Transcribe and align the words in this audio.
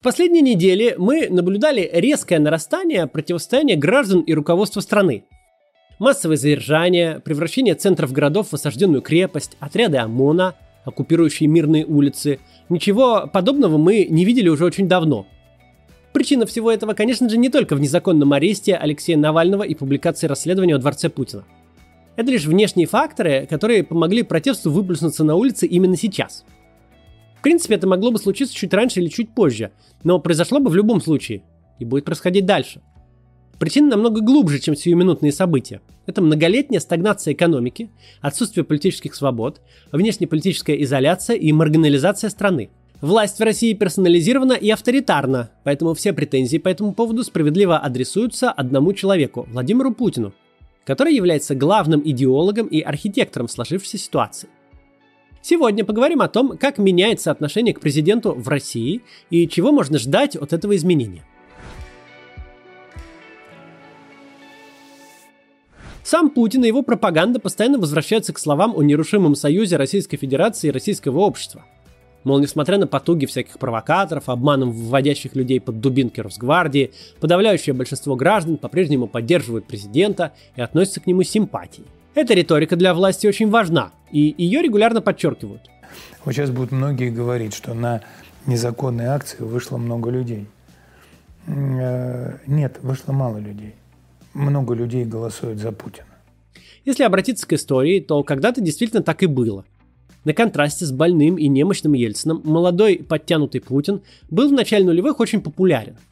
В 0.00 0.02
последние 0.02 0.40
недели 0.40 0.94
мы 0.96 1.28
наблюдали 1.28 1.86
резкое 1.92 2.38
нарастание 2.38 3.06
противостояния 3.06 3.76
граждан 3.76 4.22
и 4.22 4.32
руководства 4.32 4.80
страны. 4.80 5.24
Массовое 5.98 6.38
задержание, 6.38 7.20
превращение 7.20 7.74
центров 7.74 8.10
городов 8.10 8.48
в 8.48 8.54
осажденную 8.54 9.02
крепость, 9.02 9.58
отряды 9.60 9.98
ОМОНа, 9.98 10.54
оккупирующие 10.86 11.50
мирные 11.50 11.84
улицы. 11.84 12.38
Ничего 12.70 13.28
подобного 13.30 13.76
мы 13.76 14.06
не 14.08 14.24
видели 14.24 14.48
уже 14.48 14.64
очень 14.64 14.88
давно. 14.88 15.26
Причина 16.14 16.46
всего 16.46 16.72
этого, 16.72 16.94
конечно 16.94 17.28
же, 17.28 17.36
не 17.36 17.50
только 17.50 17.76
в 17.76 17.80
незаконном 17.82 18.32
аресте 18.32 18.76
Алексея 18.76 19.18
Навального 19.18 19.64
и 19.64 19.74
публикации 19.74 20.26
расследования 20.26 20.76
о 20.76 20.78
дворце 20.78 21.10
Путина. 21.10 21.44
Это 22.16 22.30
лишь 22.30 22.46
внешние 22.46 22.86
факторы, 22.86 23.46
которые 23.50 23.84
помогли 23.84 24.22
протесту 24.22 24.70
выплеснуться 24.70 25.24
на 25.24 25.34
улице 25.34 25.66
именно 25.66 25.98
сейчас– 25.98 26.46
в 27.40 27.42
принципе, 27.42 27.76
это 27.76 27.86
могло 27.86 28.10
бы 28.10 28.18
случиться 28.18 28.54
чуть 28.54 28.74
раньше 28.74 29.00
или 29.00 29.08
чуть 29.08 29.34
позже, 29.34 29.72
но 30.04 30.18
произошло 30.18 30.60
бы 30.60 30.68
в 30.68 30.74
любом 30.74 31.00
случае 31.00 31.42
и 31.78 31.86
будет 31.86 32.04
происходить 32.04 32.44
дальше. 32.44 32.82
Причина 33.58 33.88
намного 33.88 34.20
глубже, 34.20 34.58
чем 34.58 34.76
сиюминутные 34.76 35.32
события. 35.32 35.80
Это 36.04 36.20
многолетняя 36.20 36.80
стагнация 36.80 37.32
экономики, 37.32 37.88
отсутствие 38.20 38.62
политических 38.62 39.14
свобод, 39.14 39.62
внешнеполитическая 39.90 40.76
изоляция 40.82 41.36
и 41.36 41.50
маргинализация 41.50 42.28
страны. 42.28 42.68
Власть 43.00 43.38
в 43.38 43.42
России 43.42 43.72
персонализирована 43.72 44.52
и 44.52 44.68
авторитарна, 44.68 45.50
поэтому 45.64 45.94
все 45.94 46.12
претензии 46.12 46.58
по 46.58 46.68
этому 46.68 46.92
поводу 46.92 47.24
справедливо 47.24 47.78
адресуются 47.78 48.50
одному 48.50 48.92
человеку– 48.92 49.48
Владимиру 49.50 49.94
Путину, 49.94 50.34
который 50.84 51.14
является 51.14 51.54
главным 51.54 52.02
идеологом 52.04 52.66
и 52.66 52.82
архитектором 52.82 53.48
сложившейся 53.48 53.96
ситуации. 53.96 54.50
Сегодня 55.42 55.84
поговорим 55.84 56.20
о 56.20 56.28
том, 56.28 56.58
как 56.58 56.78
меняется 56.78 57.30
отношение 57.30 57.74
к 57.74 57.80
президенту 57.80 58.32
в 58.32 58.46
России 58.48 59.02
и 59.30 59.48
чего 59.48 59.72
можно 59.72 59.98
ждать 59.98 60.36
от 60.36 60.52
этого 60.52 60.76
изменения. 60.76 61.24
Сам 66.02 66.30
Путин 66.30 66.64
и 66.64 66.66
его 66.66 66.82
пропаганда 66.82 67.38
постоянно 67.38 67.78
возвращаются 67.78 68.32
к 68.32 68.38
словам 68.38 68.76
о 68.76 68.82
нерушимом 68.82 69.34
союзе 69.34 69.76
Российской 69.76 70.16
Федерации 70.16 70.68
и 70.68 70.72
российского 70.72 71.20
общества. 71.20 71.64
Мол, 72.24 72.38
несмотря 72.40 72.78
на 72.78 72.86
потуги 72.86 73.26
всяких 73.26 73.58
провокаторов, 73.58 74.28
обманом 74.28 74.72
вводящих 74.72 75.34
людей 75.34 75.60
под 75.60 75.80
дубинки 75.80 76.20
Росгвардии, 76.20 76.90
подавляющее 77.20 77.74
большинство 77.74 78.14
граждан 78.16 78.58
по-прежнему 78.58 79.06
поддерживают 79.06 79.66
президента 79.66 80.32
и 80.56 80.60
относятся 80.60 81.00
к 81.00 81.06
нему 81.06 81.22
с 81.22 81.28
симпатией. 81.28 81.86
Эта 82.14 82.34
риторика 82.34 82.76
для 82.76 82.92
власти 82.92 83.26
очень 83.26 83.50
важна, 83.50 83.92
и 84.10 84.34
ее 84.36 84.62
регулярно 84.62 85.00
подчеркивают. 85.00 85.62
Вот 86.24 86.34
сейчас 86.34 86.50
будут 86.50 86.72
многие 86.72 87.10
говорить, 87.10 87.54
что 87.54 87.72
на 87.72 88.02
незаконные 88.46 89.08
акции 89.08 89.42
вышло 89.42 89.76
много 89.76 90.10
людей. 90.10 90.46
Э, 91.46 92.38
нет, 92.46 92.78
вышло 92.82 93.12
мало 93.12 93.38
людей. 93.38 93.74
Много 94.34 94.74
людей 94.74 95.04
голосуют 95.04 95.58
за 95.58 95.70
Путина. 95.72 96.06
Если 96.84 97.04
обратиться 97.04 97.46
к 97.46 97.52
истории, 97.52 98.00
то 98.00 98.22
когда-то 98.24 98.60
действительно 98.60 99.02
так 99.02 99.22
и 99.22 99.26
было. 99.26 99.64
На 100.24 100.32
контрасте 100.32 100.86
с 100.86 100.92
больным 100.92 101.36
и 101.36 101.46
немощным 101.48 101.92
Ельцином 101.92 102.42
молодой 102.44 102.98
подтянутый 102.98 103.60
Путин 103.60 104.02
был 104.30 104.48
в 104.48 104.52
начале 104.52 104.84
нулевых 104.84 105.20
очень 105.20 105.40
популярен– 105.40 105.96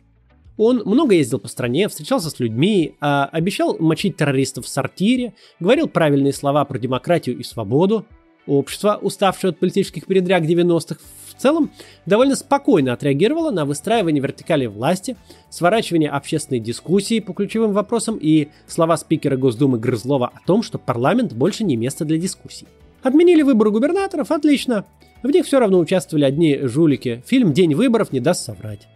он 0.59 0.83
много 0.85 1.15
ездил 1.15 1.39
по 1.39 1.49
стране, 1.49 1.89
встречался 1.89 2.29
с 2.29 2.39
людьми, 2.41 2.97
а 3.01 3.27
обещал 3.27 3.79
мочить 3.79 4.17
террористов 4.17 4.67
в 4.67 4.69
сортире, 4.69 5.33
говорил 5.61 5.89
правильные 5.89 6.33
слова 6.33 6.65
про 6.65 6.79
демократию 6.79 7.39
и 7.39 7.43
свободу. 7.45 8.05
Общество, 8.47 8.99
уставшее 9.01 9.51
от 9.51 9.59
политических 9.59 10.07
передряг 10.07 10.43
90-х, 10.43 11.01
в 11.29 11.41
целом 11.41 11.71
довольно 12.07 12.35
спокойно 12.35 12.93
отреагировало 12.93 13.51
на 13.51 13.65
выстраивание 13.65 14.23
вертикали 14.23 14.67
власти, 14.67 15.17
сворачивание 15.51 16.11
общественной 16.11 16.59
дискуссии 16.59 17.21
по 17.21 17.35
ключевым 17.35 17.73
вопросам 17.73 18.19
и 18.21 18.49
слова 18.67 18.97
спикера 18.97 19.37
Госдумы 19.37 19.79
Грызлова 19.79 20.33
о 20.35 20.47
том, 20.47 20.63
что 20.63 20.79
парламент 20.79 21.35
больше 21.35 21.63
не 21.63 21.77
место 21.77 22.05
для 22.05 22.19
дискуссий. 22.19 22.67
Отменили 23.03 23.43
выборы 23.43 23.71
губернаторов? 23.71 24.33
Отлично. 24.33 24.87
В 25.23 25.29
них 25.29 25.47
все 25.47 25.61
равно 25.61 25.79
участвовали 25.79 26.25
одни 26.25 26.59
жулики. 26.63 27.23
Фильм 27.27 27.53
«День 27.53 27.75
выборов» 27.75 28.13
не 28.13 28.19
даст 28.19 28.45
соврать 28.45 28.89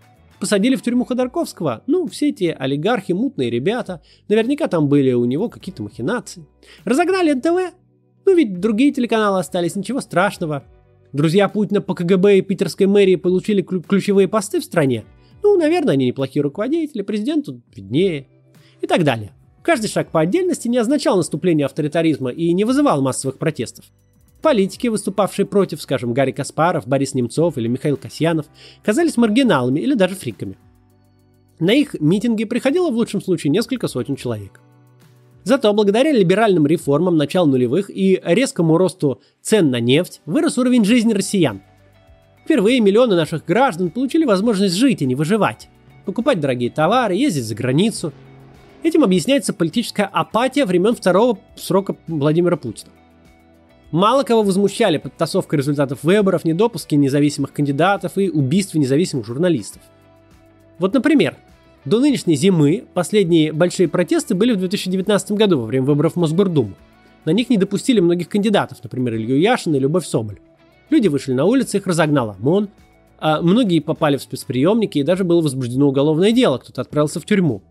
посадили 0.42 0.75
в 0.75 0.82
тюрьму 0.82 1.04
Ходорковского? 1.04 1.84
Ну, 1.86 2.08
все 2.08 2.30
эти 2.30 2.47
олигархи, 2.58 3.12
мутные 3.12 3.48
ребята. 3.48 4.03
Наверняка 4.28 4.66
там 4.66 4.88
были 4.88 5.12
у 5.12 5.25
него 5.25 5.48
какие-то 5.48 5.84
махинации. 5.84 6.44
Разогнали 6.84 7.32
НТВ? 7.32 7.76
Ну, 8.26 8.34
ведь 8.34 8.58
другие 8.58 8.91
телеканалы 8.91 9.38
остались, 9.38 9.76
ничего 9.76 10.00
страшного. 10.00 10.64
Друзья 11.12 11.48
Путина 11.48 11.81
по 11.81 11.94
КГБ 11.94 12.38
и 12.38 12.42
питерской 12.42 12.86
мэрии 12.86 13.14
получили 13.14 13.62
ключевые 13.62 14.26
посты 14.26 14.58
в 14.58 14.64
стране. 14.64 15.04
Ну, 15.44 15.56
наверное, 15.56 15.94
они 15.94 16.06
неплохие 16.06 16.42
руководители, 16.42 17.02
президенту 17.02 17.62
виднее. 17.72 18.26
И 18.81 18.88
так 18.88 19.04
далее. 19.04 19.31
Каждый 19.62 19.86
шаг 19.86 20.10
по 20.10 20.19
отдельности 20.19 20.66
не 20.66 20.78
означал 20.78 21.16
наступление 21.16 21.66
авторитаризма 21.66 22.31
и 22.31 22.52
не 22.52 22.64
вызывал 22.64 23.00
массовых 23.00 23.38
протестов. 23.38 23.84
Политики, 24.42 24.88
выступавшие 24.88 25.47
против, 25.47 25.80
скажем, 25.80 26.12
Гарри 26.12 26.32
Каспаров, 26.32 26.88
Борис 26.88 27.14
Немцов 27.14 27.56
или 27.58 27.69
Михаил 27.69 27.97
Касьянов, 27.97 28.47
казались 28.82 29.16
маргиналами 29.16 29.78
или 29.78 29.94
даже 29.94 30.16
фриками. 30.16 30.58
На 31.60 31.72
их 31.72 31.94
митинги 32.00 32.44
приходило 32.44 32.91
в 32.91 32.94
лучшем 32.94 33.22
случае 33.22 33.52
несколько 33.52 33.86
сотен 33.86 34.16
человек. 34.16 34.60
Зато 35.44 35.72
благодаря 35.72 36.10
либеральным 36.10 36.66
реформам 36.66 37.16
начала 37.16 37.47
нулевых 37.47 37.88
и 37.88 38.20
резкому 38.25 38.78
росту 38.78 39.20
цен 39.41 39.70
на 39.70 39.78
нефть 39.81 40.20
вырос 40.26 40.58
уровень 40.58 40.84
жизни 40.84 41.12
россиян. 41.12 41.62
Впервые 42.44 42.81
миллионы 42.81 43.14
наших 43.14 43.44
граждан 43.44 43.91
получили 43.91 44.25
возможность 44.25 44.75
жить, 44.75 45.02
а 45.02 45.04
не 45.04 45.14
выживать. 45.14 45.69
Покупать 46.04 46.41
дорогие 46.41 46.70
товары, 46.70 47.14
ездить 47.14 47.44
за 47.44 47.54
границу. 47.54 48.12
Этим 48.82 49.04
объясняется 49.04 49.52
политическая 49.52 50.06
апатия 50.06 50.64
времен 50.64 50.97
второго 50.97 51.38
срока 51.54 51.97
Владимира 52.08 52.56
Путина. 52.56 52.91
Мало 53.92 54.22
кого 54.22 54.42
возмущали 54.42 54.97
подтасовка 54.97 55.54
результатов 55.54 56.03
выборов, 56.03 56.47
недопуски 56.47 56.94
независимых 56.94 57.53
кандидатов 57.53 58.16
и 58.16 58.30
убийства 58.30 58.78
независимых 58.78 59.26
журналистов. 59.26 59.82
Вот, 60.78 60.94
например, 60.94 61.36
до 61.84 62.00
нынешней 62.00 62.34
зимы 62.34 62.84
последние 62.94 63.52
большие 63.52 63.88
протесты 63.88 64.34
были 64.34 64.54
в 64.54 64.56
2019 64.56 65.32
году 65.32 65.60
во 65.60 65.66
время 65.66 65.84
выборов 65.84 66.14
в 66.14 66.16
Мосгордуму. 66.16 66.75
На 67.26 67.32
них 67.32 67.50
не 67.50 67.58
допустили 67.58 68.00
многих 68.00 68.31
кандидатов, 68.31 68.78
например, 68.82 69.14
Илью 69.14 69.38
Яшина 69.38 69.76
и 69.76 69.81
Любовь 69.81 70.06
Соболь. 70.06 70.41
Люди 70.88 71.08
вышли 71.08 71.34
на 71.34 71.44
улицы, 71.44 71.76
их 71.76 71.86
разогнал 71.86 72.31
ОМОН, 72.31 72.70
а 73.19 73.42
многие 73.42 73.81
попали 73.81 74.16
в 74.16 74.22
спецприемники 74.22 74.98
и 74.98 75.02
даже 75.02 75.25
было 75.25 75.42
возбуждено 75.42 75.88
уголовное 75.88 76.32
дело, 76.32 76.56
кто-то 76.56 76.81
отправился 76.81 77.20
в 77.20 77.26
тюрьму. 77.26 77.62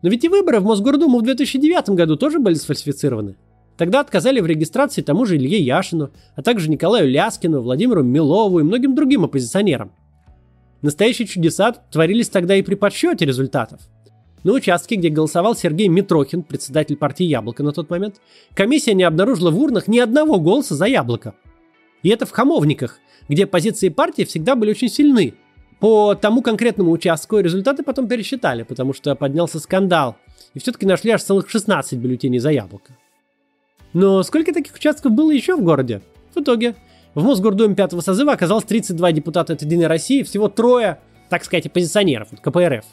Но 0.00 0.08
ведь 0.08 0.24
и 0.24 0.28
выборы 0.28 0.60
в 0.60 0.64
Мосгордуму 0.64 1.18
в 1.18 1.22
2009 1.22 1.90
году 1.90 2.16
тоже 2.16 2.38
были 2.38 2.54
сфальсифицированы. 2.54 3.36
Тогда 3.76 4.00
отказали 4.00 4.40
в 4.40 4.46
регистрации 4.46 5.02
тому 5.02 5.24
же 5.24 5.36
Илье 5.36 5.58
Яшину, 5.58 6.10
а 6.36 6.42
также 6.42 6.70
Николаю 6.70 7.08
Ляскину, 7.08 7.62
Владимиру 7.62 8.02
Милову 8.02 8.60
и 8.60 8.62
многим 8.62 8.94
другим 8.94 9.24
оппозиционерам. 9.24 9.92
Настоящие 10.82 11.26
чудеса 11.26 11.72
творились 11.90 12.28
тогда 12.28 12.56
и 12.56 12.62
при 12.62 12.74
подсчете 12.74 13.24
результатов. 13.24 13.80
На 14.44 14.52
участке, 14.52 14.96
где 14.96 15.08
голосовал 15.08 15.54
Сергей 15.54 15.86
Митрохин, 15.86 16.42
председатель 16.42 16.96
партии 16.96 17.24
«Яблоко» 17.24 17.62
на 17.62 17.72
тот 17.72 17.88
момент, 17.88 18.16
комиссия 18.54 18.92
не 18.92 19.04
обнаружила 19.04 19.52
в 19.52 19.58
урнах 19.58 19.86
ни 19.86 20.00
одного 20.00 20.40
голоса 20.40 20.74
за 20.74 20.86
«Яблоко». 20.86 21.34
И 22.02 22.08
это 22.08 22.26
в 22.26 22.32
Хамовниках, 22.32 22.98
где 23.28 23.46
позиции 23.46 23.88
партии 23.88 24.24
всегда 24.24 24.56
были 24.56 24.70
очень 24.70 24.88
сильны. 24.88 25.34
По 25.78 26.16
тому 26.16 26.42
конкретному 26.42 26.90
участку 26.90 27.38
результаты 27.38 27.84
потом 27.84 28.08
пересчитали, 28.08 28.64
потому 28.64 28.92
что 28.92 29.14
поднялся 29.14 29.60
скандал. 29.60 30.16
И 30.54 30.58
все-таки 30.58 30.86
нашли 30.86 31.12
аж 31.12 31.22
целых 31.22 31.48
16 31.48 31.98
бюллетеней 31.98 32.40
за 32.40 32.50
«Яблоко». 32.50 32.96
Но 33.92 34.22
сколько 34.22 34.52
таких 34.52 34.74
участков 34.74 35.12
было 35.12 35.30
еще 35.30 35.56
в 35.56 35.62
городе? 35.62 36.00
В 36.34 36.40
итоге, 36.40 36.74
в 37.14 37.22
Мосгордуме 37.24 37.74
пятого 37.74 38.00
созыва 38.00 38.32
оказалось 38.32 38.64
32 38.64 39.12
депутата 39.12 39.52
от 39.52 39.62
«Единой 39.62 39.86
России», 39.86 40.22
всего 40.22 40.48
трое, 40.48 40.98
так 41.28 41.44
сказать, 41.44 41.66
оппозиционеров 41.66 42.32
от 42.32 42.40
КПРФ. 42.40 42.84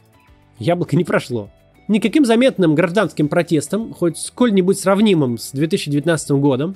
Яблоко 0.58 0.98
не 0.98 1.06
прошло. 1.06 1.50
Никаким 1.88 2.26
заметным 2.26 2.76
гражданским 2.76 3.30
протестом, 3.30 3.94
хоть 3.94 4.18
сколь-нибудь 4.18 4.78
сравнимым 4.78 5.38
с 5.38 5.52
2019 5.52 6.32
годом, 6.32 6.76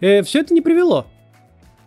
э, 0.00 0.22
все 0.22 0.40
это 0.40 0.54
не 0.54 0.62
привело. 0.62 1.06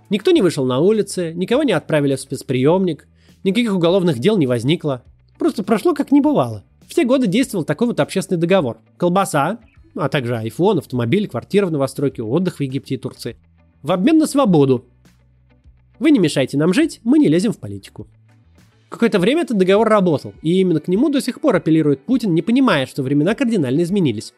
Никто 0.10 0.32
не 0.32 0.42
вышел 0.42 0.66
на 0.66 0.80
улицы, 0.80 1.34
никого 1.34 1.64
не 1.64 1.74
отправили 1.74 2.16
в 2.16 2.22
спецприемник, 2.22 3.08
никаких 3.44 3.74
уголовных 3.74 4.20
дел 4.20 4.38
не 4.38 4.46
возникло. 4.46 5.04
Просто 5.40 5.64
прошло 5.64 5.94
как 5.94 6.12
не 6.12 6.22
бывало. 6.22 6.64
В 6.88 6.94
те 6.94 7.04
годы 7.04 7.28
действовал 7.28 7.66
такой 7.66 7.88
вот 7.88 8.00
общественный 8.00 8.40
договор. 8.40 8.78
Колбаса, 8.98 9.58
а 9.96 10.10
также 10.10 10.34
iPhone, 10.36 10.80
автомобиль, 10.80 11.28
квартира 11.28 11.66
в 11.66 11.72
новостройке, 11.72 12.24
отдых 12.24 12.58
в 12.58 12.62
Египте 12.62 12.96
и 12.96 12.98
Турции. 12.98 13.38
В 13.82 13.92
обмен 13.92 14.18
на 14.18 14.28
свободу. 14.28 14.86
Вы 16.00 16.12
не 16.12 16.20
мешайте 16.20 16.58
нам 16.58 16.74
жить, 16.74 17.00
мы 17.04 17.20
не 17.20 17.28
лезем 17.28 17.54
в 17.54 17.60
политику. 17.60 18.08
Какое-то 18.90 19.20
время 19.20 19.44
этот 19.44 19.58
договор 19.58 19.88
работал, 19.90 20.34
и 20.42 20.60
именно 20.60 20.80
к 20.80 20.88
нему 20.88 21.10
до 21.10 21.22
сих 21.22 21.42
пор 21.42 21.56
апеллирует 21.56 22.06
Путин, 22.06 22.34
не 22.34 22.42
понимая, 22.42 22.86
что 22.86 23.04
времена 23.04 23.36
кардинально 23.36 23.84
изменились. 23.84 24.34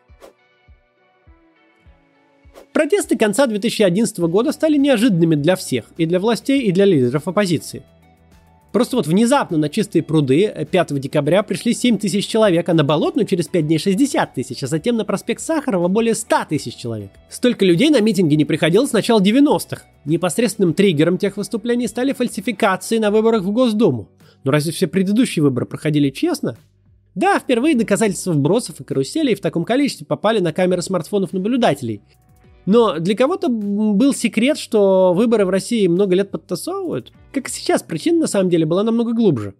Протесты 2.73 3.17
конца 3.17 3.47
2011 3.47 4.19
года 4.19 4.51
стали 4.51 4.77
неожиданными 4.77 5.35
для 5.35 5.55
всех, 5.55 5.85
и 5.97 6.05
для 6.05 6.19
властей, 6.19 6.61
и 6.61 6.71
для 6.71 6.85
лидеров 6.85 7.27
оппозиции. 7.27 7.83
Просто 8.71 8.97
вот 8.97 9.07
внезапно 9.07 9.57
на 9.57 9.69
чистые 9.69 10.03
пруды 10.03 10.67
5 10.69 10.99
декабря 10.99 11.41
пришли 11.43 11.73
7 11.73 11.97
тысяч 11.97 12.27
человек, 12.27 12.67
а 12.67 12.73
на 12.73 12.83
Болотную 12.83 13.25
через 13.25 13.47
5 13.47 13.65
дней 13.65 13.79
60 13.79 14.33
тысяч, 14.33 14.61
а 14.61 14.67
затем 14.67 14.97
на 14.97 15.05
проспект 15.05 15.41
Сахарова 15.41 15.87
более 15.87 16.15
100 16.15 16.35
тысяч 16.49 16.75
человек. 16.75 17.11
Столько 17.29 17.65
людей 17.65 17.89
на 17.89 18.01
митинги 18.01 18.35
не 18.35 18.45
приходилось 18.45 18.89
с 18.89 18.93
начала 18.93 19.21
90-х. 19.21 19.83
Непосредственным 20.05 20.73
триггером 20.73 21.17
тех 21.17 21.37
выступлений 21.37 21.87
стали 21.87 22.13
фальсификации 22.13 22.97
на 22.97 23.09
выборах 23.09 23.43
в 23.43 23.51
Госдуму. 23.51 24.09
Но 24.43 24.51
разве 24.51 24.71
все 24.71 24.87
предыдущие 24.87 25.43
выборы 25.43 25.65
проходили 25.65 26.09
честно? 26.09 26.57
Да, 27.15 27.39
впервые 27.39 27.75
доказательства 27.75 28.31
вбросов 28.31 28.79
и 28.79 28.83
каруселей 28.83 29.33
в 29.33 29.41
таком 29.41 29.65
количестве 29.65 30.05
попали 30.05 30.39
на 30.39 30.53
камеры 30.53 30.83
смартфонов 30.83 31.33
наблюдателей. 31.33 32.01
Но 32.67 32.99
для 32.99 33.15
кого-то 33.15 33.47
был 33.47 34.13
секрет, 34.13 34.57
что 34.57 35.13
выборы 35.13 35.45
в 35.45 35.49
России 35.49 35.87
много 35.87 36.15
лет 36.15 36.31
подтасовывают. 36.31 37.13
Как 37.31 37.47
и 37.47 37.51
сейчас, 37.51 37.81
причина 37.81 38.19
на 38.19 38.27
самом 38.27 38.49
деле 38.49 38.65
была 38.65 38.83
намного 38.83 39.13
глубже. 39.13 39.55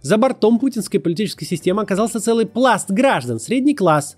За 0.00 0.18
бортом 0.18 0.58
путинской 0.58 0.98
политической 0.98 1.44
системы 1.44 1.82
оказался 1.82 2.18
целый 2.18 2.46
пласт 2.46 2.90
граждан, 2.90 3.38
средний 3.38 3.76
класс, 3.76 4.16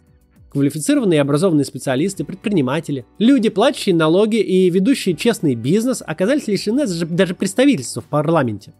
квалифицированные 0.49 1.19
и 1.19 1.21
образованные 1.21 1.67
специалисты, 1.67 2.25
предприниматели, 2.25 3.05
люди, 3.19 3.51
платящие 3.51 3.95
налоги 3.95 4.37
и 4.37 4.71
ведущие 4.71 5.15
честный 5.15 5.55
бизнес, 5.55 6.03
оказались 6.05 6.49
лишены 6.49 6.87
даже 6.87 7.35
представительства 7.35 8.01
в 8.01 8.07
парламенте. 8.07 8.73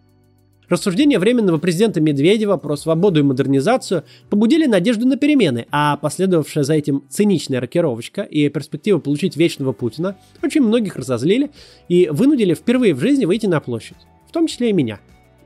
Рассуждения 0.69 1.19
временного 1.19 1.59
президента 1.59 2.01
Медведева 2.01 2.57
про 2.57 2.77
свободу 2.77 3.21
и 3.21 3.23
модернизацию 3.23 4.05
побудили 4.31 4.67
надежду 4.67 5.07
на 5.07 5.17
перемены, 5.17 5.67
а 5.71 5.97
последовавшая 5.99 6.65
за 6.65 6.75
этим 6.75 7.05
циничная 7.11 7.61
рокировочка 7.61 8.23
и 8.23 8.49
перспектива 8.49 8.99
получить 8.99 9.37
вечного 9.37 9.73
Путина 9.73 10.17
очень 10.43 10.63
многих 10.63 10.97
разозлили 10.97 11.51
и 11.89 12.09
вынудили 12.11 12.55
впервые 12.55 12.95
в 12.95 13.01
жизни 13.01 13.27
выйти 13.27 13.47
на 13.47 13.61
площадь, 13.61 13.99
в 14.27 14.33
том 14.33 14.47
числе 14.47 14.71
и 14.71 14.73
меня. 14.73 15.01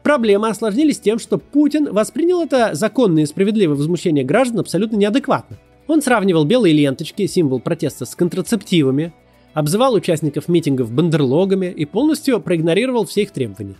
Проблемы 0.04 0.48
осложнились 0.48 1.00
тем, 1.00 1.18
что 1.18 1.38
Путин 1.38 1.92
воспринял 1.92 2.40
это 2.40 2.70
законное 2.74 3.24
и 3.24 3.26
справедливое 3.26 3.76
возмущение 3.76 4.24
граждан 4.24 4.60
абсолютно 4.60 4.96
неадекватно. 4.96 5.58
Он 5.88 6.00
сравнивал 6.00 6.44
белые 6.44 6.74
ленточки, 6.74 7.26
символ 7.26 7.60
протеста, 7.60 8.06
с 8.06 8.14
контрацептивами, 8.14 9.12
обзывал 9.52 9.94
участников 9.94 10.46
митингов 10.46 10.92
бандерлогами 10.92 11.66
и 11.66 11.84
полностью 11.84 12.40
проигнорировал 12.40 13.04
все 13.04 13.22
их 13.22 13.32
требования. 13.32 13.74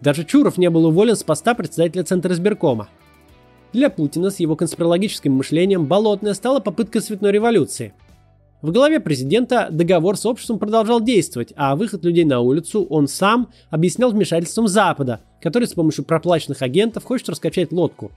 Даже 0.00 0.24
Чуров 0.24 0.56
не 0.56 0.70
был 0.70 0.86
уволен 0.86 1.14
с 1.14 1.22
поста 1.22 1.54
председателя 1.54 2.04
Центра 2.04 2.32
избиркома. 2.32 2.88
Для 3.72 3.90
Путина 3.90 4.30
с 4.30 4.40
его 4.40 4.56
конспирологическим 4.56 5.32
мышлением 5.32 5.86
болотная 5.86 6.34
стала 6.34 6.60
попыткой 6.60 7.02
цветной 7.02 7.32
революции. 7.32 7.92
В 8.62 8.72
голове 8.72 9.00
президента 9.00 9.68
договор 9.70 10.16
с 10.16 10.26
обществом 10.26 10.58
продолжал 10.58 11.00
действовать, 11.00 11.52
а 11.56 11.76
выход 11.76 12.04
людей 12.04 12.24
на 12.24 12.40
улицу 12.40 12.84
он 12.84 13.08
сам 13.08 13.48
объяснял 13.70 14.10
вмешательством 14.10 14.68
Запада, 14.68 15.20
который 15.40 15.68
с 15.68 15.72
помощью 15.72 16.04
проплаченных 16.04 16.60
агентов 16.60 17.04
хочет 17.04 17.28
раскачать 17.28 17.72
лодку. 17.72 18.10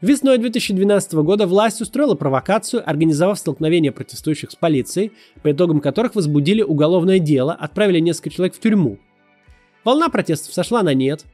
Весной 0.00 0.38
2012 0.38 1.14
года 1.14 1.48
власть 1.48 1.80
устроила 1.80 2.14
провокацию, 2.14 2.88
организовав 2.88 3.38
столкновение 3.38 3.90
протестующих 3.90 4.52
с 4.52 4.54
полицией, 4.54 5.12
по 5.42 5.50
итогам 5.50 5.80
которых 5.80 6.14
возбудили 6.14 6.62
уголовное 6.62 7.18
дело, 7.18 7.52
отправили 7.52 7.98
несколько 7.98 8.30
человек 8.30 8.54
в 8.54 8.60
тюрьму– 8.60 8.98
Волна 9.88 10.10
протестов 10.10 10.52
сошла 10.52 10.82
на 10.82 10.92
нет. 10.92 11.24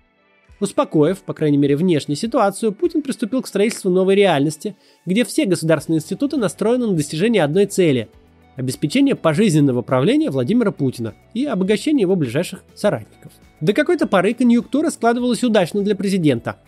Успокоив, 0.60 1.22
по 1.22 1.34
крайней 1.34 1.56
мере, 1.56 1.74
внешнюю 1.74 2.16
ситуацию, 2.16 2.70
Путин 2.70 3.02
приступил 3.02 3.42
к 3.42 3.48
строительству 3.48 3.90
новой 3.90 4.14
реальности, 4.14 4.76
где 5.04 5.24
все 5.24 5.44
государственные 5.44 5.98
институты 5.98 6.36
настроены 6.36 6.86
на 6.86 6.92
достижение 6.92 7.42
одной 7.42 7.66
цели– 7.66 8.08
обеспечение 8.54 9.16
пожизненного 9.16 9.82
правления 9.82 10.30
Владимира 10.30 10.70
Путина 10.70 11.14
и 11.34 11.44
обогащение 11.44 12.02
его 12.02 12.14
ближайших 12.14 12.62
соратников. 12.76 13.32
До 13.60 13.72
какой-то 13.72 14.06
поры 14.06 14.34
конъюнктура 14.34 14.90
складывалась 14.90 15.42
удачно 15.42 15.82
для 15.82 15.96
президента. 15.96 16.58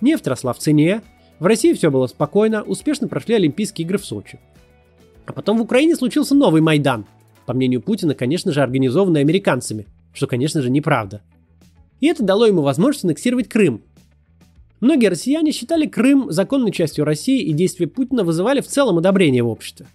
Нефть 0.00 0.26
росла 0.26 0.54
в 0.54 0.58
цене, 0.60 1.02
в 1.40 1.44
России 1.44 1.74
все 1.74 1.90
было 1.90 2.06
спокойно, 2.06 2.62
успешно 2.62 3.06
прошли 3.06 3.34
Олимпийские 3.34 3.84
игры 3.84 3.98
в 3.98 4.06
Сочи. 4.06 4.40
А 5.26 5.34
потом 5.34 5.58
в 5.58 5.60
Украине 5.60 5.94
случился 5.94 6.34
новый 6.34 6.62
Майдан, 6.62 7.04
по 7.44 7.52
мнению 7.52 7.82
Путина, 7.82 8.14
конечно 8.14 8.50
же, 8.50 8.62
организованный 8.62 9.20
американцами, 9.20 9.86
что, 10.14 10.26
конечно 10.26 10.62
же, 10.62 10.70
неправда– 10.70 11.20
и 12.00 12.06
это 12.06 12.22
дало 12.22 12.46
ему 12.46 12.62
возможность 12.62 13.04
аннексировать 13.04 13.48
Крым. 13.48 13.82
Многие 14.80 15.06
россияне 15.06 15.52
считали 15.52 15.86
Крым 15.86 16.30
законной 16.30 16.70
частью 16.70 17.04
России, 17.04 17.40
и 17.40 17.52
действия 17.52 17.86
Путина 17.86 18.24
вызывали 18.24 18.60
в 18.60 18.66
целом 18.66 18.98
одобрение 18.98 19.42
в 19.42 19.48
обществе. 19.48 19.86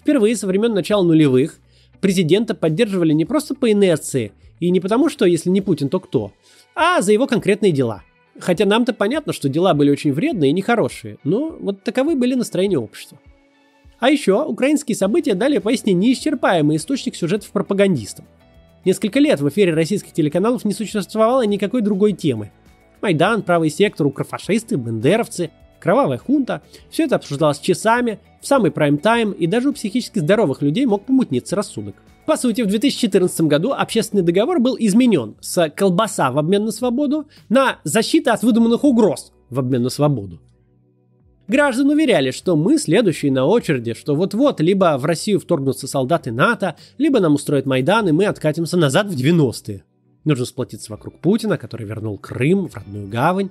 Впервые 0.00 0.36
со 0.36 0.46
времен 0.46 0.74
начала 0.74 1.02
нулевых 1.02 1.58
президента 2.00 2.54
поддерживали 2.54 3.12
не 3.12 3.24
просто 3.24 3.54
по 3.54 3.70
инерции, 3.70 4.32
и 4.60 4.70
не 4.70 4.80
потому, 4.80 5.08
что 5.08 5.24
если 5.24 5.50
не 5.50 5.60
Путин, 5.60 5.88
то 5.88 6.00
кто, 6.00 6.32
а 6.74 7.00
за 7.00 7.12
его 7.12 7.26
конкретные 7.26 7.72
дела. 7.72 8.02
Хотя 8.38 8.64
нам-то 8.64 8.92
понятно, 8.92 9.32
что 9.32 9.48
дела 9.48 9.72
были 9.74 9.90
очень 9.90 10.12
вредные 10.12 10.50
и 10.50 10.54
нехорошие, 10.54 11.18
но 11.22 11.56
вот 11.60 11.84
таковы 11.84 12.16
были 12.16 12.34
настроения 12.34 12.78
общества. 12.78 13.18
А 14.00 14.10
еще 14.10 14.42
украинские 14.42 14.96
события 14.96 15.34
дали 15.34 15.58
поистине 15.58 15.94
неисчерпаемый 15.94 16.76
источник 16.76 17.14
сюжетов 17.14 17.50
пропагандистам– 17.50 18.26
Несколько 18.84 19.20
лет 19.20 19.40
в 19.40 19.48
эфире 19.48 19.74
российских 19.74 20.12
телеканалов 20.12 20.64
не 20.64 20.72
существовало 20.72 21.46
никакой 21.46 21.82
другой 21.82 22.12
темы. 22.14 22.50
Майдан, 23.00 23.42
правый 23.42 23.70
сектор, 23.70 24.06
укрофашисты, 24.06 24.74
бендеровцы, 24.76 25.50
кровавая 25.78 26.18
хунта– 26.18 26.62
все 26.90 27.04
это 27.04 27.16
обсуждалось 27.16 27.60
часами, 27.60 28.18
в 28.40 28.46
самый 28.46 28.72
прайм-тайм, 28.72 29.32
и 29.32 29.46
даже 29.46 29.68
у 29.68 29.72
психически 29.72 30.18
здоровых 30.18 30.62
людей 30.62 30.84
мог 30.86 31.06
помутниться 31.06 31.54
рассудок. 31.54 31.94
По 32.26 32.36
сути, 32.36 32.62
в 32.62 32.66
2014 32.66 33.42
году 33.42 33.72
общественный 33.72 34.22
договор 34.22 34.60
был 34.60 34.76
изменен 34.78 35.36
с 35.40 35.68
колбаса 35.70 36.30
в 36.30 36.38
обмен 36.38 36.64
на 36.64 36.72
свободу 36.72 37.26
на 37.48 37.78
защита 37.84 38.32
от 38.32 38.42
выдуманных 38.42 38.84
угроз 38.84 39.32
в 39.50 39.58
обмен 39.58 39.82
на 39.82 39.90
свободу. 39.90 40.40
Граждан 41.52 41.90
уверяли, 41.90 42.30
что 42.30 42.56
мы 42.56 42.78
следующие 42.78 43.30
на 43.30 43.44
очереди, 43.44 43.92
что 43.92 44.14
вот-вот 44.14 44.62
либо 44.62 44.96
в 44.96 45.04
Россию 45.04 45.38
вторгнутся 45.38 45.86
солдаты 45.86 46.32
НАТО, 46.32 46.76
либо 46.96 47.20
нам 47.20 47.34
устроят 47.34 47.66
Майдан, 47.66 48.08
и 48.08 48.12
мы 48.12 48.24
откатимся 48.24 48.78
назад 48.78 49.08
в 49.08 49.14
90-е. 49.14 49.84
Нужно 50.24 50.46
сплотиться 50.46 50.90
вокруг 50.90 51.18
Путина, 51.18 51.58
который 51.58 51.86
вернул 51.86 52.16
Крым 52.16 52.70
в 52.70 52.74
родную 52.74 53.06
гавань, 53.06 53.50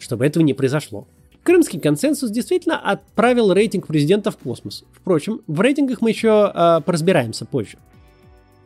чтобы 0.00 0.26
этого 0.26 0.42
не 0.42 0.52
произошло. 0.52 1.06
Крымский 1.44 1.78
консенсус 1.78 2.32
действительно 2.32 2.76
отправил 2.76 3.52
рейтинг 3.52 3.86
президента 3.86 4.32
в 4.32 4.36
космос. 4.36 4.82
Впрочем, 4.90 5.42
в 5.46 5.60
рейтингах 5.60 6.00
мы 6.00 6.10
еще 6.10 6.50
э, 6.52 6.80
поразбираемся 6.84 7.44
позже. 7.44 7.78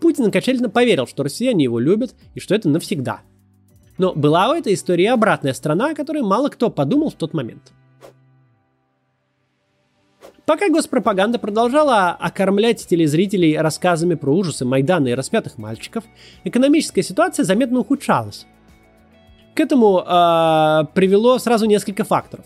Путин 0.00 0.24
окончательно 0.24 0.70
поверил, 0.70 1.06
что 1.06 1.24
россияне 1.24 1.64
его 1.64 1.78
любят 1.78 2.14
и 2.34 2.40
что 2.40 2.54
это 2.54 2.70
навсегда. 2.70 3.20
Но 3.98 4.14
была 4.14 4.48
у 4.48 4.54
этой 4.54 4.72
истории 4.72 5.04
обратная 5.04 5.52
сторона, 5.52 5.90
о 5.90 5.94
которой 5.94 6.22
мало 6.22 6.48
кто 6.48 6.70
подумал 6.70 7.10
в 7.10 7.16
тот 7.16 7.34
момент– 7.34 7.74
Пока 10.44 10.68
госпропаганда 10.68 11.38
продолжала 11.38 12.10
окормлять 12.10 12.84
телезрителей 12.86 13.56
рассказами 13.58 14.14
про 14.14 14.34
ужасы 14.34 14.64
Майдана 14.64 15.08
и 15.08 15.14
распятых 15.14 15.56
мальчиков, 15.56 16.04
экономическая 16.42 17.02
ситуация 17.02 17.44
заметно 17.44 17.78
ухудшалась. 17.78 18.46
К 19.54 19.60
этому 19.60 20.00
э, 20.00 20.84
привело 20.94 21.38
сразу 21.38 21.66
несколько 21.66 22.02
факторов. 22.02 22.44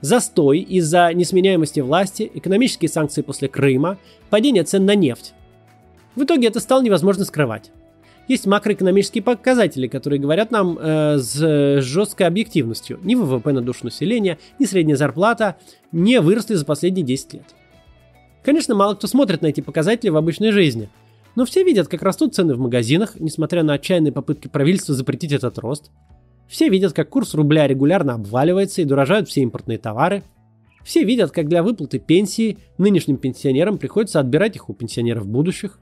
Застой 0.00 0.60
из-за 0.60 1.12
несменяемости 1.12 1.80
власти, 1.80 2.30
экономические 2.32 2.88
санкции 2.88 3.20
после 3.20 3.48
Крыма, 3.48 3.98
падение 4.30 4.64
цен 4.64 4.86
на 4.86 4.94
нефть. 4.94 5.34
В 6.16 6.24
итоге 6.24 6.48
это 6.48 6.60
стало 6.60 6.80
невозможно 6.82 7.24
скрывать 7.24 7.70
есть 8.28 8.46
макроэкономические 8.46 9.22
показатели, 9.22 9.88
которые 9.88 10.20
говорят 10.20 10.50
нам 10.50 10.78
э, 10.78 11.18
с 11.18 11.80
жесткой 11.80 12.26
объективностью. 12.26 13.00
Ни 13.02 13.14
ВВП 13.14 13.52
на 13.52 13.62
душу 13.62 13.84
населения, 13.84 14.38
ни 14.58 14.64
средняя 14.64 14.96
зарплата 14.96 15.56
не 15.90 16.20
выросли 16.20 16.54
за 16.54 16.64
последние 16.64 17.04
10 17.04 17.34
лет. 17.34 17.54
Конечно, 18.44 18.74
мало 18.74 18.94
кто 18.94 19.06
смотрит 19.06 19.42
на 19.42 19.46
эти 19.46 19.60
показатели 19.60 20.10
в 20.10 20.16
обычной 20.16 20.52
жизни. 20.52 20.88
Но 21.34 21.44
все 21.44 21.64
видят, 21.64 21.88
как 21.88 22.02
растут 22.02 22.34
цены 22.34 22.54
в 22.54 22.58
магазинах, 22.58 23.18
несмотря 23.18 23.62
на 23.62 23.74
отчаянные 23.74 24.12
попытки 24.12 24.48
правительства 24.48 24.94
запретить 24.94 25.32
этот 25.32 25.58
рост. 25.58 25.90
Все 26.48 26.68
видят, 26.68 26.92
как 26.92 27.08
курс 27.08 27.34
рубля 27.34 27.66
регулярно 27.66 28.14
обваливается 28.14 28.82
и 28.82 28.84
дорожают 28.84 29.28
все 29.28 29.40
импортные 29.40 29.78
товары. 29.78 30.22
Все 30.84 31.04
видят, 31.04 31.30
как 31.30 31.48
для 31.48 31.62
выплаты 31.62 31.98
пенсии 31.98 32.58
нынешним 32.76 33.16
пенсионерам 33.16 33.78
приходится 33.78 34.20
отбирать 34.20 34.56
их 34.56 34.68
у 34.68 34.74
пенсионеров 34.74 35.26
будущих 35.26 35.80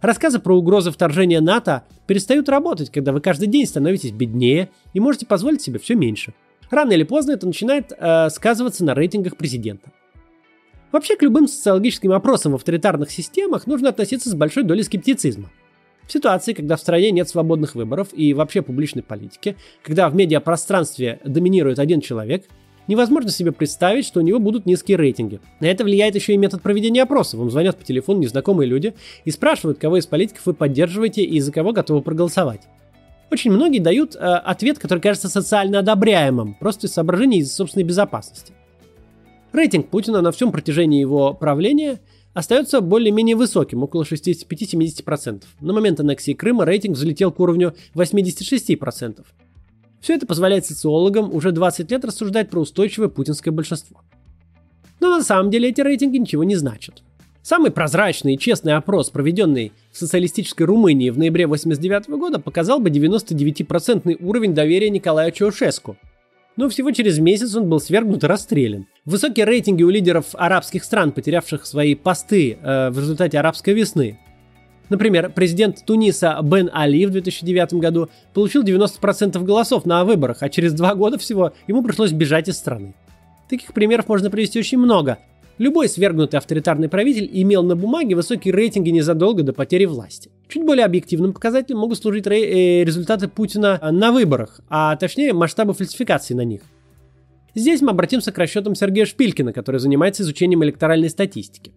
Рассказы 0.00 0.38
про 0.38 0.56
угрозы 0.56 0.92
вторжения 0.92 1.40
НАТО 1.40 1.82
перестают 2.06 2.48
работать, 2.48 2.90
когда 2.90 3.12
вы 3.12 3.20
каждый 3.20 3.48
день 3.48 3.66
становитесь 3.66 4.12
беднее 4.12 4.70
и 4.92 5.00
можете 5.00 5.26
позволить 5.26 5.60
себе 5.60 5.80
все 5.80 5.96
меньше. 5.96 6.34
Рано 6.70 6.92
или 6.92 7.02
поздно 7.02 7.32
это 7.32 7.46
начинает 7.46 7.92
э, 7.96 8.30
сказываться 8.30 8.84
на 8.84 8.94
рейтингах 8.94 9.36
президента. 9.36 9.90
Вообще 10.92 11.16
к 11.16 11.22
любым 11.22 11.48
социологическим 11.48 12.12
опросам 12.12 12.52
в 12.52 12.54
авторитарных 12.54 13.10
системах 13.10 13.66
нужно 13.66 13.88
относиться 13.88 14.30
с 14.30 14.34
большой 14.34 14.62
долей 14.62 14.84
скептицизма. 14.84 15.50
В 16.06 16.12
ситуации, 16.12 16.52
когда 16.52 16.76
в 16.76 16.80
стране 16.80 17.10
нет 17.10 17.28
свободных 17.28 17.74
выборов 17.74 18.08
и 18.12 18.32
вообще 18.34 18.62
публичной 18.62 19.02
политики, 19.02 19.56
когда 19.82 20.08
в 20.08 20.14
медиапространстве 20.14 21.20
доминирует 21.24 21.78
один 21.78 22.00
человек, 22.00 22.46
невозможно 22.88 23.30
себе 23.30 23.52
представить, 23.52 24.04
что 24.04 24.18
у 24.18 24.22
него 24.22 24.40
будут 24.40 24.66
низкие 24.66 24.96
рейтинги. 24.96 25.40
На 25.60 25.66
это 25.66 25.84
влияет 25.84 26.16
еще 26.16 26.34
и 26.34 26.36
метод 26.36 26.62
проведения 26.62 27.02
опросов. 27.02 27.38
Вам 27.38 27.50
звонят 27.50 27.76
по 27.76 27.84
телефону 27.84 28.20
незнакомые 28.20 28.68
люди 28.68 28.94
и 29.24 29.30
спрашивают, 29.30 29.78
кого 29.78 29.98
из 29.98 30.06
политиков 30.06 30.44
вы 30.46 30.54
поддерживаете 30.54 31.22
и 31.22 31.38
за 31.38 31.52
кого 31.52 31.72
готовы 31.72 32.02
проголосовать. 32.02 32.62
Очень 33.30 33.52
многие 33.52 33.78
дают 33.78 34.16
э, 34.16 34.18
ответ, 34.18 34.78
который 34.78 35.00
кажется 35.00 35.28
социально 35.28 35.80
одобряемым, 35.80 36.54
просто 36.54 36.86
из 36.86 36.94
соображений 36.94 37.40
из 37.40 37.52
собственной 37.52 37.84
безопасности. 37.84 38.54
Рейтинг 39.52 39.88
Путина 39.88 40.22
на 40.22 40.32
всем 40.32 40.50
протяжении 40.50 41.00
его 41.00 41.34
правления 41.34 42.00
остается 42.32 42.80
более-менее 42.80 43.36
высоким, 43.36 43.82
около 43.82 44.04
65-70%. 44.04 45.42
На 45.60 45.72
момент 45.72 46.00
аннексии 46.00 46.32
Крыма 46.32 46.64
рейтинг 46.64 46.96
взлетел 46.96 47.32
к 47.32 47.40
уровню 47.40 47.74
86%. 47.94 49.24
Все 50.00 50.14
это 50.14 50.26
позволяет 50.26 50.66
социологам 50.66 51.34
уже 51.34 51.52
20 51.52 51.90
лет 51.90 52.04
рассуждать 52.04 52.50
про 52.50 52.60
устойчивое 52.60 53.08
путинское 53.08 53.52
большинство. 53.52 54.00
Но 55.00 55.16
на 55.16 55.22
самом 55.22 55.50
деле 55.50 55.68
эти 55.68 55.80
рейтинги 55.80 56.18
ничего 56.18 56.44
не 56.44 56.56
значат. 56.56 57.02
Самый 57.42 57.70
прозрачный 57.70 58.34
и 58.34 58.38
честный 58.38 58.74
опрос, 58.74 59.10
проведенный 59.10 59.72
в 59.90 59.96
социалистической 59.96 60.66
Румынии 60.66 61.10
в 61.10 61.16
ноябре 61.18 61.44
1989 61.44 62.20
года, 62.20 62.38
показал 62.38 62.78
бы 62.78 62.90
99% 62.90 64.18
уровень 64.20 64.54
доверия 64.54 64.90
Николаю 64.90 65.32
Чаушеску. 65.32 65.96
Но 66.56 66.68
всего 66.68 66.90
через 66.90 67.18
месяц 67.20 67.54
он 67.54 67.68
был 67.68 67.80
свергнут 67.80 68.24
и 68.24 68.26
расстрелян. 68.26 68.86
Высокие 69.04 69.46
рейтинги 69.46 69.82
у 69.82 69.90
лидеров 69.90 70.26
арабских 70.34 70.84
стран, 70.84 71.12
потерявших 71.12 71.64
свои 71.64 71.94
посты 71.94 72.58
э, 72.60 72.90
в 72.90 72.98
результате 72.98 73.38
арабской 73.38 73.74
весны. 73.74 74.18
Например, 74.88 75.30
президент 75.34 75.84
Туниса 75.84 76.38
Бен 76.42 76.70
Али 76.72 77.06
в 77.06 77.10
2009 77.10 77.74
году 77.74 78.08
получил 78.32 78.62
90% 78.62 79.42
голосов 79.44 79.84
на 79.84 80.04
выборах, 80.04 80.38
а 80.42 80.48
через 80.48 80.72
два 80.72 80.94
года 80.94 81.18
всего 81.18 81.52
ему 81.66 81.82
пришлось 81.82 82.12
бежать 82.12 82.48
из 82.48 82.56
страны. 82.56 82.94
Таких 83.48 83.72
примеров 83.72 84.08
можно 84.08 84.30
привести 84.30 84.58
очень 84.58 84.78
много. 84.78 85.18
Любой 85.58 85.88
свергнутый 85.88 86.38
авторитарный 86.38 86.88
правитель 86.88 87.28
имел 87.32 87.64
на 87.64 87.74
бумаге 87.74 88.14
высокие 88.14 88.54
рейтинги 88.54 88.90
незадолго 88.90 89.42
до 89.42 89.52
потери 89.52 89.86
власти. 89.86 90.30
Чуть 90.48 90.64
более 90.64 90.84
объективным 90.84 91.32
показателем 91.32 91.80
могут 91.80 91.98
служить 91.98 92.26
э, 92.28 92.84
результаты 92.84 93.26
Путина 93.26 93.80
на 93.90 94.12
выборах, 94.12 94.60
а 94.68 94.94
точнее 94.96 95.32
масштабы 95.32 95.74
фальсификации 95.74 96.34
на 96.34 96.44
них. 96.44 96.62
Здесь 97.54 97.80
мы 97.80 97.90
обратимся 97.90 98.30
к 98.30 98.38
расчетам 98.38 98.76
Сергея 98.76 99.04
Шпилькина, 99.04 99.52
который 99.52 99.80
занимается 99.80 100.22
изучением 100.22 100.62
электоральной 100.62 101.10
статистики. 101.10 101.72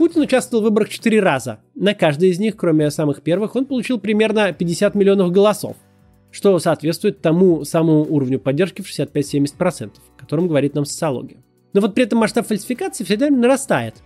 Путин 0.00 0.22
участвовал 0.22 0.62
в 0.62 0.64
выборах 0.64 0.88
четыре 0.88 1.20
раза. 1.20 1.58
На 1.74 1.92
каждой 1.92 2.30
из 2.30 2.38
них, 2.38 2.56
кроме 2.56 2.90
самых 2.90 3.20
первых, 3.20 3.54
он 3.54 3.66
получил 3.66 4.00
примерно 4.00 4.50
50 4.50 4.94
миллионов 4.94 5.30
голосов, 5.30 5.76
что 6.30 6.58
соответствует 6.58 7.20
тому 7.20 7.66
самому 7.66 8.06
уровню 8.08 8.40
поддержки 8.40 8.80
в 8.80 8.86
65-70%, 8.86 9.90
о 10.16 10.18
котором 10.18 10.48
говорит 10.48 10.74
нам 10.74 10.86
социология. 10.86 11.36
Но 11.74 11.82
вот 11.82 11.94
при 11.94 12.04
этом 12.04 12.18
масштаб 12.18 12.46
фальсификации 12.46 13.04
всегда 13.04 13.28
нарастает. 13.28 13.96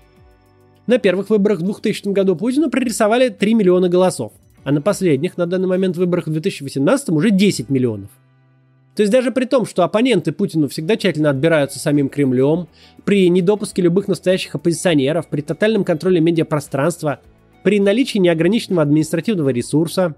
На 0.89 0.99
первых 0.99 1.31
выборах 1.31 1.61
в 1.61 1.63
2000 1.63 2.09
году 2.09 2.35
Путину 2.35 2.71
прорисовали 2.71 3.29
3 3.29 3.55
миллиона 3.55 3.89
голосов, 3.89 4.33
а 4.65 4.73
на 4.73 4.83
последних, 4.83 5.37
на 5.37 5.47
данный 5.47 5.69
момент 5.69 5.97
выборах 5.97 6.27
в 6.27 6.33
2018 6.33 7.11
уже 7.11 7.31
10 7.31 7.71
миллионов. 7.71 8.11
То 8.97 9.03
есть 9.03 9.13
даже 9.13 9.33
при 9.33 9.45
том, 9.45 9.67
что 9.67 9.83
оппоненты 9.83 10.33
Путину 10.33 10.69
всегда 10.69 10.97
тщательно 10.97 11.31
отбираются 11.31 11.79
самим 11.79 12.09
Кремлем, 12.09 12.69
при 13.05 13.29
недопуске 13.29 13.83
любых 13.83 14.07
настоящих 14.07 14.55
оппозиционеров, 14.55 15.29
при 15.29 15.41
тотальном 15.41 15.85
контроле 15.85 16.21
медиапространства, 16.21 17.21
при 17.65 17.81
наличии 17.81 18.19
неограниченного 18.19 18.83
административного 18.83 19.49
ресурса, 19.49 20.15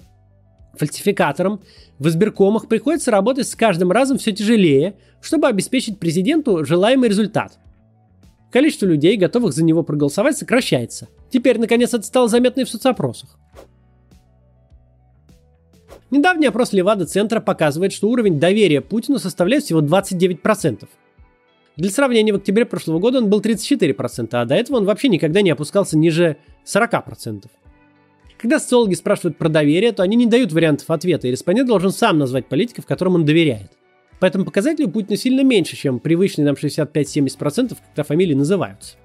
фальсификаторам 0.74 1.60
в 1.98 2.08
избиркомах 2.08 2.68
приходится 2.68 3.10
работать 3.10 3.48
с 3.48 3.54
каждым 3.54 3.92
разом 3.92 4.18
все 4.18 4.32
тяжелее, 4.32 4.96
чтобы 5.22 5.48
обеспечить 5.48 5.98
президенту 5.98 6.64
желаемый 6.64 7.08
результат. 7.08 7.58
Количество 8.52 8.86
людей, 8.86 9.16
готовых 9.16 9.54
за 9.54 9.64
него 9.64 9.82
проголосовать, 9.82 10.36
сокращается. 10.36 11.08
Теперь, 11.30 11.58
наконец, 11.58 11.94
это 11.94 12.04
стало 12.04 12.28
заметно 12.28 12.60
и 12.60 12.64
в 12.64 12.68
соцопросах. 12.68 13.38
Недавний 16.10 16.46
опрос 16.46 16.72
Левада-центра 16.72 17.40
показывает, 17.40 17.92
что 17.92 18.08
уровень 18.08 18.38
доверия 18.38 18.80
Путину 18.80 19.18
составляет 19.18 19.64
всего 19.64 19.80
29%. 19.80 20.88
Для 21.76 21.90
сравнения, 21.90 22.32
в 22.32 22.36
октябре 22.36 22.64
прошлого 22.64 23.00
года 23.00 23.18
он 23.18 23.28
был 23.28 23.40
34%, 23.40 24.28
а 24.32 24.44
до 24.44 24.54
этого 24.54 24.76
он 24.76 24.84
вообще 24.84 25.08
никогда 25.08 25.42
не 25.42 25.50
опускался 25.50 25.98
ниже 25.98 26.36
40%. 26.64 27.46
Когда 28.38 28.60
социологи 28.60 28.94
спрашивают 28.94 29.36
про 29.36 29.48
доверие, 29.48 29.92
то 29.92 30.02
они 30.02 30.16
не 30.16 30.26
дают 30.26 30.52
вариантов 30.52 30.88
ответа, 30.90 31.26
и 31.26 31.32
респондент 31.32 31.68
должен 31.68 31.90
сам 31.90 32.18
назвать 32.18 32.46
политиков, 32.46 32.86
которым 32.86 33.16
он 33.16 33.24
доверяет. 33.24 33.72
Поэтому 34.20 34.44
показатели 34.44 34.84
у 34.84 34.90
Путина 34.90 35.16
сильно 35.16 35.42
меньше, 35.42 35.76
чем 35.76 35.98
привычные 35.98 36.46
нам 36.46 36.54
65-70%, 36.54 37.76
когда 37.88 38.02
фамилии 38.04 38.34
называются. 38.34 38.96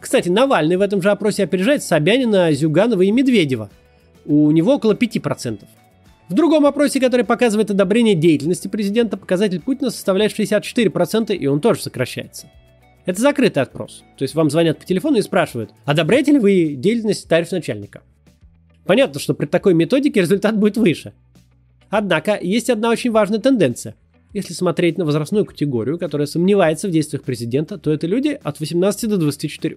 Кстати, 0.00 0.28
Навальный 0.28 0.76
в 0.76 0.80
этом 0.80 1.02
же 1.02 1.10
опросе 1.10 1.44
опережает 1.44 1.82
Собянина, 1.82 2.50
Зюганова 2.52 3.02
и 3.02 3.10
Медведева. 3.10 3.70
У 4.24 4.50
него 4.50 4.74
около 4.74 4.94
5%. 4.94 5.64
В 6.28 6.34
другом 6.34 6.64
опросе, 6.64 7.00
который 7.00 7.24
показывает 7.24 7.70
одобрение 7.70 8.14
деятельности 8.14 8.68
президента, 8.68 9.16
показатель 9.16 9.60
Путина 9.60 9.90
составляет 9.90 10.38
64%, 10.38 11.34
и 11.34 11.46
он 11.46 11.60
тоже 11.60 11.82
сокращается. 11.82 12.50
Это 13.04 13.20
закрытый 13.20 13.62
опрос. 13.62 14.02
То 14.16 14.22
есть 14.22 14.34
вам 14.34 14.48
звонят 14.48 14.78
по 14.78 14.86
телефону 14.86 15.18
и 15.18 15.22
спрашивают, 15.22 15.72
одобряете 15.84 16.32
ли 16.32 16.38
вы 16.38 16.74
деятельность 16.74 17.28
тариф 17.28 17.52
начальника? 17.52 18.02
Понятно, 18.86 19.20
что 19.20 19.34
при 19.34 19.46
такой 19.46 19.74
методике 19.74 20.22
результат 20.22 20.58
будет 20.58 20.78
выше. 20.78 21.12
Однако 21.90 22.38
есть 22.40 22.70
одна 22.70 22.90
очень 22.90 23.10
важная 23.10 23.38
тенденция. 23.38 23.94
Если 24.32 24.52
смотреть 24.54 24.98
на 24.98 25.04
возрастную 25.04 25.44
категорию, 25.44 25.98
которая 25.98 26.26
сомневается 26.26 26.88
в 26.88 26.90
действиях 26.90 27.22
президента, 27.22 27.78
то 27.78 27.92
это 27.92 28.06
люди 28.06 28.38
от 28.42 28.58
18 28.58 29.08
до 29.08 29.18
24. 29.18 29.76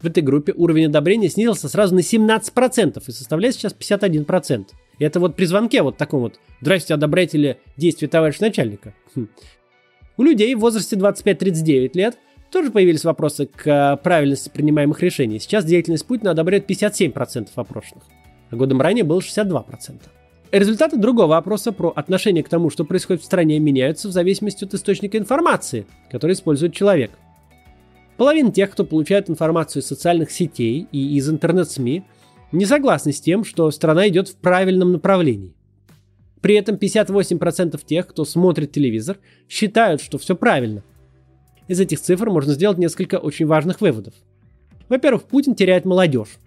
В 0.00 0.06
этой 0.06 0.22
группе 0.22 0.52
уровень 0.54 0.86
одобрения 0.86 1.28
снизился 1.28 1.68
сразу 1.68 1.94
на 1.94 2.00
17% 2.00 3.02
и 3.04 3.10
составляет 3.10 3.54
сейчас 3.54 3.74
51%. 3.74 4.66
Это 4.98 5.20
вот 5.20 5.36
при 5.36 5.44
звонке 5.44 5.82
вот 5.82 5.96
таком 5.96 6.20
вот 6.20 6.40
«Здрасте, 6.60 6.94
одобряете 6.94 7.38
ли 7.38 7.56
действия 7.76 8.08
товарища 8.08 8.42
начальника?» 8.42 8.94
хм. 9.14 9.28
У 10.16 10.22
людей 10.22 10.54
в 10.54 10.60
возрасте 10.60 10.96
25-39 10.96 11.90
лет 11.94 12.18
тоже 12.50 12.70
появились 12.70 13.04
вопросы 13.04 13.46
к 13.46 14.00
правильности 14.02 14.48
принимаемых 14.48 15.00
решений. 15.02 15.38
Сейчас 15.38 15.64
деятельность 15.64 16.06
Путина 16.06 16.32
одобряет 16.32 16.68
57% 16.68 17.48
опрошенных, 17.54 18.04
а 18.50 18.56
годом 18.56 18.80
ранее 18.80 19.04
было 19.04 19.20
62%. 19.20 20.00
Результаты 20.50 20.96
другого 20.96 21.36
опроса 21.36 21.72
про 21.72 21.92
отношение 21.94 22.42
к 22.42 22.48
тому, 22.48 22.70
что 22.70 22.84
происходит 22.84 23.22
в 23.22 23.26
стране, 23.26 23.58
меняются 23.58 24.08
в 24.08 24.12
зависимости 24.12 24.64
от 24.64 24.72
источника 24.72 25.18
информации, 25.18 25.86
который 26.10 26.32
использует 26.32 26.72
человек. 26.72 27.10
Половина 28.16 28.50
тех, 28.50 28.70
кто 28.70 28.84
получает 28.84 29.28
информацию 29.30 29.82
из 29.82 29.86
социальных 29.86 30.30
сетей 30.30 30.88
и 30.90 31.16
из 31.16 31.28
интернет-СМИ, 31.28 32.02
не 32.52 32.66
согласны 32.66 33.12
с 33.12 33.20
тем, 33.20 33.44
что 33.44 33.70
страна 33.70 34.08
идет 34.08 34.28
в 34.28 34.36
правильном 34.36 34.92
направлении. 34.92 35.54
При 36.40 36.54
этом 36.54 36.76
58% 36.76 37.80
тех, 37.84 38.06
кто 38.06 38.24
смотрит 38.24 38.72
телевизор, 38.72 39.18
считают, 39.48 40.00
что 40.00 40.18
все 40.18 40.36
правильно. 40.36 40.84
Из 41.66 41.80
этих 41.80 42.00
цифр 42.00 42.30
можно 42.30 42.54
сделать 42.54 42.78
несколько 42.78 43.16
очень 43.16 43.46
важных 43.46 43.80
выводов. 43.80 44.14
Во-первых, 44.88 45.24
Путин 45.24 45.54
теряет 45.54 45.84
молодежь. 45.84 46.38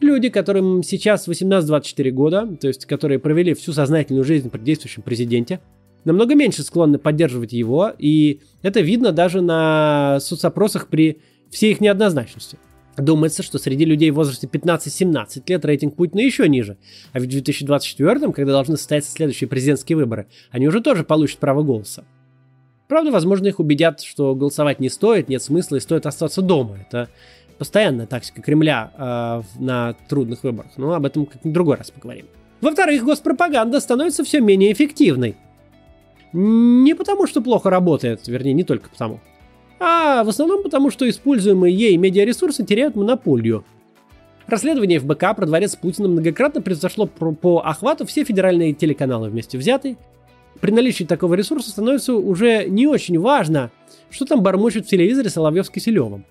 Люди, 0.00 0.28
которым 0.30 0.82
сейчас 0.82 1.28
18-24 1.28 2.10
года, 2.10 2.56
то 2.60 2.68
есть 2.68 2.86
которые 2.86 3.18
провели 3.18 3.54
всю 3.54 3.72
сознательную 3.72 4.24
жизнь 4.24 4.50
при 4.50 4.60
действующем 4.60 5.02
президенте, 5.02 5.60
намного 6.04 6.34
меньше 6.34 6.62
склонны 6.62 6.98
поддерживать 6.98 7.52
его, 7.52 7.92
и 7.98 8.40
это 8.62 8.80
видно 8.80 9.12
даже 9.12 9.40
на 9.40 10.18
соцопросах 10.20 10.88
при 10.88 11.20
всей 11.50 11.72
их 11.72 11.80
неоднозначности. 11.80 12.58
Думается, 13.00 13.42
что 13.42 13.58
среди 13.58 13.84
людей 13.84 14.10
в 14.10 14.16
возрасте 14.16 14.46
15-17 14.46 15.42
лет 15.46 15.64
рейтинг 15.64 15.96
Путина 15.96 16.20
еще 16.20 16.48
ниже. 16.48 16.76
А 17.12 17.20
ведь 17.20 17.30
в 17.30 17.32
2024, 17.32 18.32
когда 18.32 18.52
должны 18.52 18.76
состояться 18.76 19.10
следующие 19.10 19.48
президентские 19.48 19.96
выборы, 19.96 20.26
они 20.50 20.68
уже 20.68 20.80
тоже 20.80 21.04
получат 21.04 21.38
право 21.38 21.62
голоса. 21.62 22.04
Правда, 22.88 23.10
возможно, 23.10 23.46
их 23.46 23.60
убедят, 23.60 24.00
что 24.00 24.34
голосовать 24.34 24.80
не 24.80 24.88
стоит, 24.88 25.28
нет 25.28 25.42
смысла 25.42 25.76
и 25.76 25.80
стоит 25.80 26.06
остаться 26.06 26.42
дома. 26.42 26.78
Это 26.80 27.08
постоянная 27.58 28.06
тактика 28.06 28.42
Кремля 28.42 28.90
э, 28.96 29.60
на 29.62 29.94
трудных 30.08 30.42
выборах, 30.42 30.72
но 30.76 30.94
об 30.94 31.06
этом 31.06 31.26
как-нибудь 31.26 31.54
другой 31.54 31.76
раз 31.76 31.90
поговорим. 31.90 32.26
Во-вторых, 32.60 33.04
госпропаганда 33.04 33.80
становится 33.80 34.24
все 34.24 34.40
менее 34.40 34.72
эффективной. 34.72 35.36
Не 36.32 36.94
потому, 36.94 37.26
что 37.26 37.40
плохо 37.40 37.70
работает, 37.70 38.26
вернее, 38.28 38.52
не 38.52 38.64
только 38.64 38.90
потому, 38.90 39.20
а 39.80 40.22
в 40.22 40.28
основном 40.28 40.62
потому, 40.62 40.90
что 40.90 41.08
используемые 41.08 41.74
ей 41.74 41.96
медиаресурсы 41.96 42.64
теряют 42.64 42.94
монополию. 42.94 43.64
Расследование 44.46 45.00
ФБК 45.00 45.36
про 45.36 45.46
дворец 45.46 45.74
Путина 45.76 46.08
многократно 46.08 46.60
произошло 46.60 47.06
по, 47.06 47.60
охвату 47.60 48.04
все 48.04 48.24
федеральные 48.24 48.74
телеканалы 48.74 49.30
вместе 49.30 49.56
взятые. 49.56 49.96
При 50.60 50.72
наличии 50.72 51.04
такого 51.04 51.34
ресурса 51.34 51.70
становится 51.70 52.14
уже 52.14 52.66
не 52.66 52.86
очень 52.86 53.18
важно, 53.18 53.70
что 54.10 54.26
там 54.26 54.42
бормочет 54.42 54.86
в 54.86 54.90
телевизоре 54.90 55.30
Соловьев 55.30 55.66
с 55.66 55.70
Киселевым. 55.70 56.26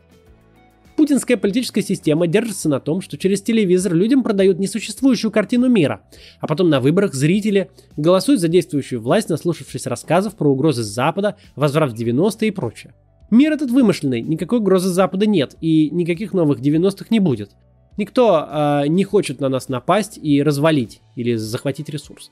Путинская 0.98 1.38
политическая 1.38 1.82
система 1.82 2.28
держится 2.28 2.68
на 2.68 2.82
том, 2.82 3.00
что 3.00 3.18
через 3.18 3.42
телевизор 3.42 3.94
людям 3.94 4.22
продают 4.22 4.60
несуществующую 4.60 5.32
картину 5.32 5.70
мира, 5.70 6.02
а 6.42 6.48
потом 6.48 6.70
на 6.70 6.82
выборах 6.82 7.14
зрители 7.14 7.72
голосуют 7.96 8.42
за 8.42 8.50
действующую 8.50 9.02
власть, 9.02 9.30
наслушавшись 9.30 9.88
рассказов 9.88 10.36
про 10.36 10.50
угрозы 10.52 10.84
с 10.84 10.88
Запада, 10.88 11.38
возврат 11.56 11.94
в 11.94 11.96
90-е 11.96 12.50
и 12.50 12.52
прочее. 12.52 12.94
Мир 13.32 13.54
этот 13.54 13.70
вымышленный, 13.70 14.22
никакой 14.22 14.60
угрозы 14.60 14.90
с 14.90 14.94
Запада 14.94 15.28
нет, 15.28 15.56
и 15.62 15.90
никаких 15.92 16.34
новых 16.34 16.60
90-х 16.60 17.08
не 17.10 17.20
будет. 17.20 17.52
Никто 17.98 18.48
э, 18.50 18.88
не 18.88 19.04
хочет 19.04 19.40
на 19.40 19.50
нас 19.50 19.70
напасть 19.70 20.18
и 20.18 20.42
развалить 20.42 21.02
или 21.16 21.36
захватить 21.36 21.90
ресурс. 21.90 22.32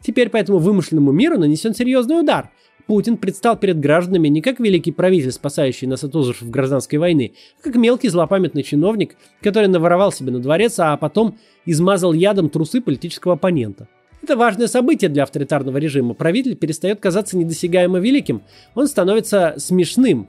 Теперь 0.00 0.30
по 0.30 0.36
этому 0.36 0.58
вымышленному 0.58 1.12
миру 1.12 1.38
нанесен 1.38 1.74
серьезный 1.74 2.20
удар. 2.20 2.50
Путин 2.86 3.18
предстал 3.18 3.58
перед 3.58 3.78
гражданами 3.80 4.28
не 4.28 4.40
как 4.40 4.60
великий 4.60 4.92
правитель, 4.92 5.32
спасающий 5.32 5.86
нас 5.86 6.04
от 6.04 6.16
ужасов 6.16 6.48
гражданской 6.48 6.98
войны, 6.98 7.34
а 7.60 7.64
как 7.64 7.74
мелкий 7.74 8.08
злопамятный 8.08 8.62
чиновник, 8.62 9.16
который 9.42 9.68
наворовал 9.68 10.10
себе 10.10 10.30
на 10.30 10.38
дворец, 10.38 10.78
а 10.78 10.96
потом 10.96 11.36
измазал 11.66 12.14
ядом 12.14 12.48
трусы 12.48 12.80
политического 12.80 13.34
оппонента. 13.34 13.88
Это 14.28 14.36
важное 14.36 14.66
событие 14.66 15.08
для 15.08 15.22
авторитарного 15.22 15.78
режима. 15.78 16.12
Правитель 16.12 16.54
перестает 16.54 17.00
казаться 17.00 17.34
недосягаемо 17.38 17.98
великим, 17.98 18.42
он 18.74 18.86
становится 18.86 19.54
смешным, 19.56 20.28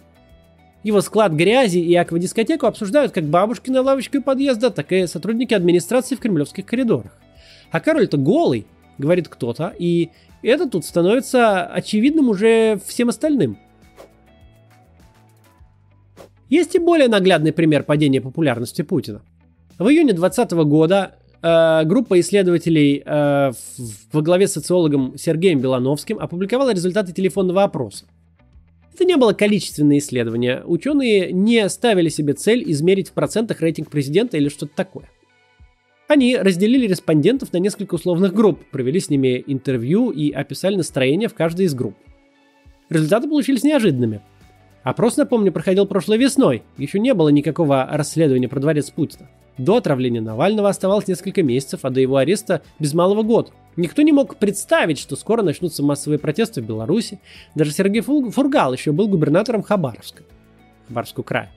его 0.83 1.01
склад 1.01 1.33
грязи 1.33 1.79
и 1.79 1.93
аквадискотеку 1.95 2.65
обсуждают 2.65 3.11
как 3.11 3.25
бабушки 3.25 3.69
на 3.69 3.81
лавочке 3.81 4.19
у 4.19 4.21
подъезда, 4.21 4.69
так 4.69 4.93
и 4.93 5.05
сотрудники 5.05 5.53
администрации 5.53 6.15
в 6.15 6.21
кремлевских 6.21 6.65
коридорах. 6.65 7.11
А 7.71 7.81
король-то 7.81 8.15
голый, 8.15 8.65
говорит 8.97 9.27
кто-то, 9.27 9.73
и 9.77 10.11
это 10.43 10.69
тут 10.69 10.85
становится 10.85 11.65
очевидным 11.65 12.29
уже 12.29 12.79
всем 12.85 13.09
остальным. 13.09 13.57
Есть 16.47 16.73
и 16.73 16.79
более 16.79 17.09
наглядный 17.09 17.51
пример 17.51 17.83
падения 17.83 18.21
популярности 18.21 18.81
Путина. 18.81 19.23
В 19.77 19.89
июне 19.89 20.13
2020 20.13 20.51
года 20.69 21.18
группа 21.41 22.19
исследователей 22.19 23.01
э, 23.05 23.51
во 24.11 24.21
главе 24.21 24.47
с 24.47 24.53
социологом 24.53 25.17
Сергеем 25.17 25.59
Белановским 25.59 26.19
опубликовала 26.19 26.73
результаты 26.73 27.13
телефонного 27.13 27.63
опроса. 27.63 28.05
Это 28.93 29.05
не 29.05 29.15
было 29.15 29.31
количественное 29.31 29.99
исследование. 29.99 30.61
Ученые 30.65 31.31
не 31.31 31.69
ставили 31.69 32.09
себе 32.09 32.33
цель 32.33 32.69
измерить 32.69 33.09
в 33.09 33.13
процентах 33.13 33.61
рейтинг 33.61 33.89
президента 33.89 34.35
или 34.35 34.49
что-то 34.49 34.73
такое. 34.75 35.09
Они 36.09 36.35
разделили 36.35 36.87
респондентов 36.87 37.53
на 37.53 37.57
несколько 37.57 37.95
условных 37.95 38.33
групп, 38.33 38.59
провели 38.71 38.99
с 38.99 39.09
ними 39.09 39.41
интервью 39.47 40.09
и 40.09 40.31
описали 40.31 40.75
настроение 40.75 41.29
в 41.29 41.35
каждой 41.35 41.67
из 41.67 41.73
групп. 41.73 41.95
Результаты 42.89 43.29
получились 43.29 43.63
неожиданными. 43.63 44.21
Опрос, 44.83 45.15
напомню, 45.17 45.51
проходил 45.53 45.85
прошлой 45.85 46.17
весной. 46.17 46.63
Еще 46.77 46.99
не 46.99 47.13
было 47.13 47.29
никакого 47.29 47.87
расследования 47.89 48.49
про 48.49 48.59
дворец 48.59 48.89
Путина. 48.89 49.29
До 49.59 49.75
отравления 49.75 50.21
Навального 50.21 50.69
оставалось 50.69 51.09
несколько 51.09 51.43
месяцев, 51.43 51.81
а 51.83 51.89
до 51.89 51.99
его 51.99 52.15
ареста 52.15 52.61
без 52.79 52.93
малого 52.93 53.23
год. 53.23 53.51
Никто 53.75 54.01
не 54.03 54.13
мог 54.13 54.37
представить, 54.37 54.97
что 54.97 55.17
скоро 55.17 55.41
начнутся 55.41 55.83
массовые 55.83 56.17
протесты 56.17 56.61
в 56.61 56.65
Беларуси. 56.65 57.19
Даже 57.55 57.71
Сергей 57.71 58.01
Фургал 58.01 58.71
еще 58.71 58.93
был 58.93 59.09
губернатором 59.09 59.61
Хабаровска, 59.61 60.23
Хабаровского 60.87 61.23
края. 61.25 61.51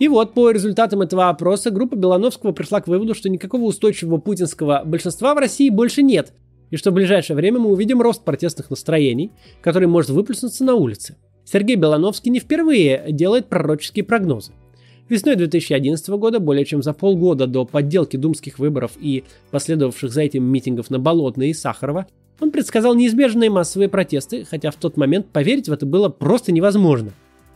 И 0.00 0.08
вот 0.08 0.34
по 0.34 0.50
результатам 0.50 1.00
этого 1.00 1.28
опроса 1.28 1.70
группа 1.70 1.94
Белановского 1.94 2.50
пришла 2.50 2.80
к 2.80 2.88
выводу, 2.88 3.14
что 3.14 3.28
никакого 3.28 3.62
устойчивого 3.62 4.18
путинского 4.18 4.82
большинства 4.84 5.34
в 5.34 5.38
России 5.38 5.70
больше 5.70 6.02
нет, 6.02 6.32
и 6.70 6.76
что 6.76 6.90
в 6.90 6.94
ближайшее 6.94 7.36
время 7.36 7.60
мы 7.60 7.70
увидим 7.70 8.02
рост 8.02 8.24
протестных 8.24 8.70
настроений, 8.70 9.30
который 9.60 9.86
может 9.86 10.10
выплеснуться 10.10 10.64
на 10.64 10.74
улице. 10.74 11.16
Сергей 11.44 11.76
Белановский 11.76 12.32
не 12.32 12.40
впервые 12.40 13.06
делает 13.08 13.48
пророческие 13.48 14.04
прогнозы. 14.04 14.52
Весной 15.08 15.36
2011 15.36 16.08
года, 16.10 16.38
более 16.38 16.66
чем 16.66 16.82
за 16.82 16.92
полгода 16.92 17.46
до 17.46 17.64
подделки 17.64 18.16
думских 18.16 18.58
выборов 18.58 18.92
и 19.00 19.24
последовавших 19.50 20.12
за 20.12 20.22
этим 20.22 20.44
митингов 20.44 20.90
на 20.90 20.98
Болотной 20.98 21.50
и 21.50 21.54
Сахарова, 21.54 22.06
он 22.40 22.50
предсказал 22.50 22.94
неизбежные 22.94 23.48
массовые 23.48 23.88
протесты, 23.88 24.44
хотя 24.44 24.70
в 24.70 24.76
тот 24.76 24.96
момент 24.96 25.26
поверить 25.28 25.68
в 25.68 25.72
это 25.72 25.86
было 25.86 26.08
просто 26.10 26.52
невозможно. 26.52 27.12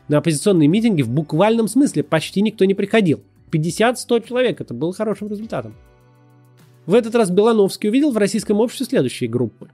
На 0.09 0.19
оппозиционные 0.19 0.67
митинги 0.67 1.03
в 1.03 1.11
буквальном 1.11 1.69
смысле 1.69 2.03
почти 2.03 2.41
никто 2.41 2.65
не 2.65 2.75
приходил. 2.75 3.21
50-100 3.53 4.27
человек, 4.27 4.61
это 4.61 4.73
было 4.73 4.93
хорошим 4.93 5.29
результатом. 5.29 5.75
В 6.87 6.95
этот 6.95 7.15
раз 7.15 7.31
Белановский 7.31 7.91
увидел 7.91 8.11
в 8.11 8.17
российском 8.17 8.61
обществе 8.61 8.87
следующие 8.87 9.29
группы. 9.29 9.69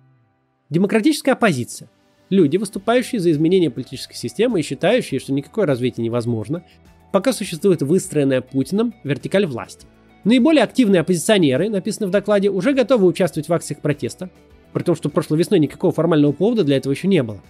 Демократическая 0.68 1.32
оппозиция. 1.32 1.88
Люди, 2.28 2.58
выступающие 2.58 3.20
за 3.20 3.30
изменение 3.30 3.70
политической 3.70 4.16
системы 4.16 4.60
и 4.60 4.62
считающие, 4.62 5.18
что 5.18 5.32
никакое 5.32 5.64
развитие 5.64 6.04
невозможно, 6.04 6.62
пока 7.12 7.32
существует 7.32 7.82
выстроенная 7.82 8.40
Путиным 8.40 8.94
вертикаль 9.04 9.46
власти. 9.46 9.86
Наиболее 10.24 10.64
активные 10.64 11.00
оппозиционеры, 11.00 11.70
написано 11.70 12.06
в 12.06 12.10
докладе, 12.10 12.50
уже 12.50 12.72
готовы 12.72 13.06
участвовать 13.06 13.48
в 13.48 13.54
акциях 13.54 13.80
протеста, 13.80 14.30
при 14.72 14.82
том, 14.82 14.94
что 14.94 15.08
прошлой 15.08 15.38
весной 15.38 15.60
никакого 15.60 15.92
формального 15.92 16.32
повода 16.32 16.64
для 16.64 16.76
этого 16.76 16.92
еще 16.92 17.08
не 17.08 17.22
было. 17.22 17.40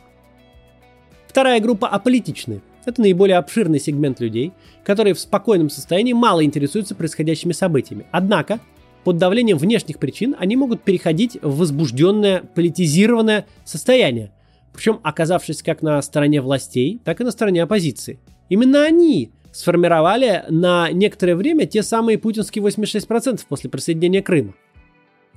Вторая 1.27 1.61
группа 1.61 1.88
аполитичные. 1.88 2.62
Это 2.85 3.01
наиболее 3.03 3.37
обширный 3.37 3.81
сегмент 3.81 4.21
людей, 4.21 4.53
которые 4.85 5.14
в 5.14 5.21
спокойном 5.21 5.68
состоянии 5.68 6.14
мало 6.14 6.42
интересуются 6.44 6.94
происходящими 6.94 7.53
событиями. 7.53 8.07
Однако, 8.12 8.61
под 9.05 9.18
давлением 9.18 9.59
внешних 9.59 9.99
причин 9.99 10.35
они 10.38 10.57
могут 10.57 10.83
переходить 10.83 11.38
в 11.42 11.59
возбужденное, 11.59 12.42
политизированное 12.55 13.47
состояние, 13.64 14.33
причем 14.73 15.01
оказавшись 15.03 15.62
как 15.62 15.83
на 15.83 16.01
стороне 16.03 16.40
властей, 16.40 17.01
так 17.05 17.21
и 17.21 17.25
на 17.25 17.31
стороне 17.31 17.62
оппозиции. 17.62 18.21
Именно 18.49 18.85
они 18.85 19.33
сформировали 19.53 20.45
на 20.49 20.91
некоторое 20.91 21.35
время 21.35 21.67
те 21.67 21.83
самые 21.83 22.19
путинские 22.19 22.65
86% 22.65 23.41
после 23.49 23.71
присоединения 23.71 24.23
Крыма. 24.23 24.55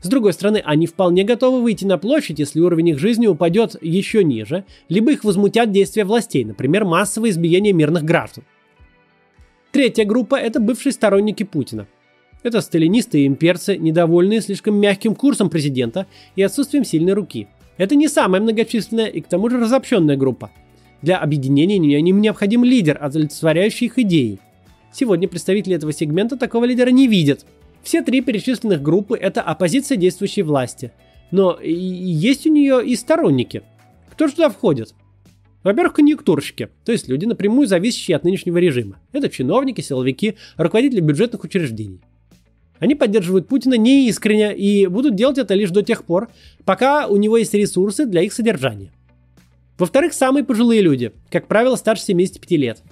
С 0.02 0.08
другой 0.08 0.34
стороны, 0.34 0.62
они 0.66 0.88
вполне 0.88 1.24
готовы 1.24 1.62
выйти 1.62 1.86
на 1.86 1.98
площадь, 1.98 2.40
если 2.40 2.60
уровень 2.60 2.90
их 2.90 3.00
жизни 3.00 3.28
упадет 3.28 3.76
еще 3.82 4.24
ниже, 4.24 4.66
либо 4.90 5.12
их 5.12 5.24
возмутят 5.24 5.72
действия 5.72 6.06
властей, 6.06 6.44
например, 6.44 6.86
массовое 6.86 7.30
избиение 7.30 7.72
мирных 7.72 8.04
граждан. 8.04 8.44
Третья 9.72 10.04
группа– 10.04 10.36
это 10.40 10.60
бывшие 10.60 10.92
сторонники 10.92 11.44
Путина. 11.44 11.88
Это 12.44 12.62
сталинисты 12.62 13.22
и 13.22 13.28
имперцы, 13.28 13.78
недовольные 13.78 14.42
слишком 14.42 14.76
мягким 14.76 15.14
курсом 15.14 15.52
президента 15.52 16.08
и 16.36 16.42
отсутствием 16.42 16.84
сильной 16.84 17.14
руки. 17.14 17.48
Это 17.78 17.96
не 17.96 18.08
самая 18.08 18.42
многочисленная 18.42 19.06
и 19.06 19.22
к 19.22 19.28
тому 19.28 19.50
же 19.50 19.60
разобщенная 19.60 20.18
группа. 20.18 20.52
Для 21.02 21.18
объединения 21.18 22.00
им 22.00 22.22
необходим 22.22 22.64
лидер, 22.64 22.98
олицетворяющий 23.02 23.88
их 23.88 23.98
идеи. 24.00 24.40
Сегодня 24.94 25.28
представители 25.28 25.76
этого 25.76 25.94
сегмента 25.94 26.38
такого 26.38 26.66
лидера 26.66 26.90
не 26.90 27.08
видят. 27.08 27.46
Все 27.82 28.04
три 28.04 28.22
перечисленных 28.22 28.82
группы– 28.82 29.18
это 29.20 29.42
оппозиция 29.42 29.98
действующей 29.98 30.44
власти. 30.44 30.92
Но 31.32 31.60
есть 31.62 32.46
у 32.46 32.52
нее 32.52 32.86
и 32.86 32.96
сторонники. 32.96 33.64
Кто 34.12 34.28
же 34.28 34.34
туда 34.34 34.50
входит? 34.50 34.94
Во-первых, 35.64 35.94
конъюнктурщики, 35.94 36.70
то 36.86 36.92
есть 36.92 37.08
люди, 37.08 37.26
напрямую 37.26 37.68
зависящие 37.68 38.18
от 38.18 38.24
нынешнего 38.24 38.58
режима. 38.58 39.00
Это 39.12 39.30
чиновники, 39.30 39.82
силовики, 39.82 40.36
руководители 40.58 41.02
бюджетных 41.02 41.44
учреждений. 41.44 42.02
Они 42.80 42.96
поддерживают 42.96 43.48
Путина 43.48 43.76
неискренне 43.76 44.56
и 44.56 44.88
будут 44.88 45.16
делать 45.16 45.38
это 45.38 45.54
лишь 45.54 45.70
до 45.70 45.84
тех 45.84 46.04
пор, 46.04 46.30
пока 46.66 47.08
у 47.08 47.16
него 47.18 47.38
есть 47.38 47.54
ресурсы 47.54 48.08
для 48.08 48.24
их 48.24 48.34
содержания. 48.34 48.92
Во-вторых, 49.78 50.14
самые 50.14 50.44
пожилые 50.44 50.82
люди, 50.82 51.12
как 51.30 51.48
правило, 51.48 51.76
старше 51.76 52.04
75 52.04 52.52
лет. 52.52 52.84